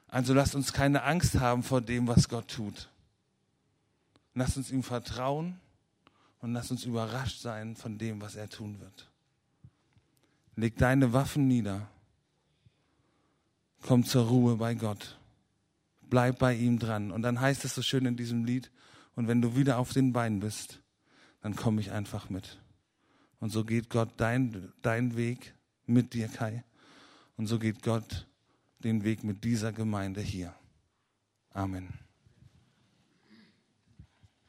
Also 0.07 0.33
lasst 0.33 0.55
uns 0.55 0.73
keine 0.73 1.03
Angst 1.03 1.35
haben 1.39 1.63
vor 1.63 1.81
dem, 1.81 2.07
was 2.07 2.29
Gott 2.29 2.47
tut. 2.47 2.89
Lasst 4.33 4.57
uns 4.57 4.71
ihm 4.71 4.83
vertrauen 4.83 5.59
und 6.39 6.53
lasst 6.53 6.71
uns 6.71 6.85
überrascht 6.85 7.41
sein 7.41 7.75
von 7.75 7.97
dem, 7.97 8.21
was 8.21 8.35
er 8.35 8.49
tun 8.49 8.79
wird. 8.79 9.09
Leg 10.55 10.77
deine 10.77 11.13
Waffen 11.13 11.47
nieder. 11.47 11.89
Komm 13.81 14.03
zur 14.03 14.27
Ruhe 14.27 14.57
bei 14.57 14.75
Gott. 14.75 15.17
Bleib 16.01 16.39
bei 16.39 16.55
ihm 16.55 16.79
dran. 16.79 17.11
Und 17.11 17.21
dann 17.21 17.39
heißt 17.39 17.63
es 17.65 17.75
so 17.75 17.81
schön 17.81 18.05
in 18.05 18.17
diesem 18.17 18.45
Lied, 18.45 18.71
und 19.15 19.27
wenn 19.27 19.41
du 19.41 19.55
wieder 19.55 19.79
auf 19.79 19.91
den 19.91 20.13
Beinen 20.13 20.39
bist, 20.39 20.81
dann 21.41 21.55
komme 21.55 21.81
ich 21.81 21.91
einfach 21.91 22.29
mit. 22.29 22.59
Und 23.39 23.49
so 23.49 23.65
geht 23.65 23.89
Gott 23.89 24.11
dein, 24.17 24.71
dein 24.81 25.15
Weg 25.17 25.53
mit 25.85 26.13
dir, 26.13 26.27
Kai. 26.27 26.63
Und 27.35 27.47
so 27.47 27.59
geht 27.59 27.83
Gott 27.83 28.27
den 28.79 29.03
Weg 29.03 29.23
mit 29.23 29.43
dieser 29.43 29.71
Gemeinde 29.71 30.21
hier. 30.21 30.53
Amen. 31.51 32.08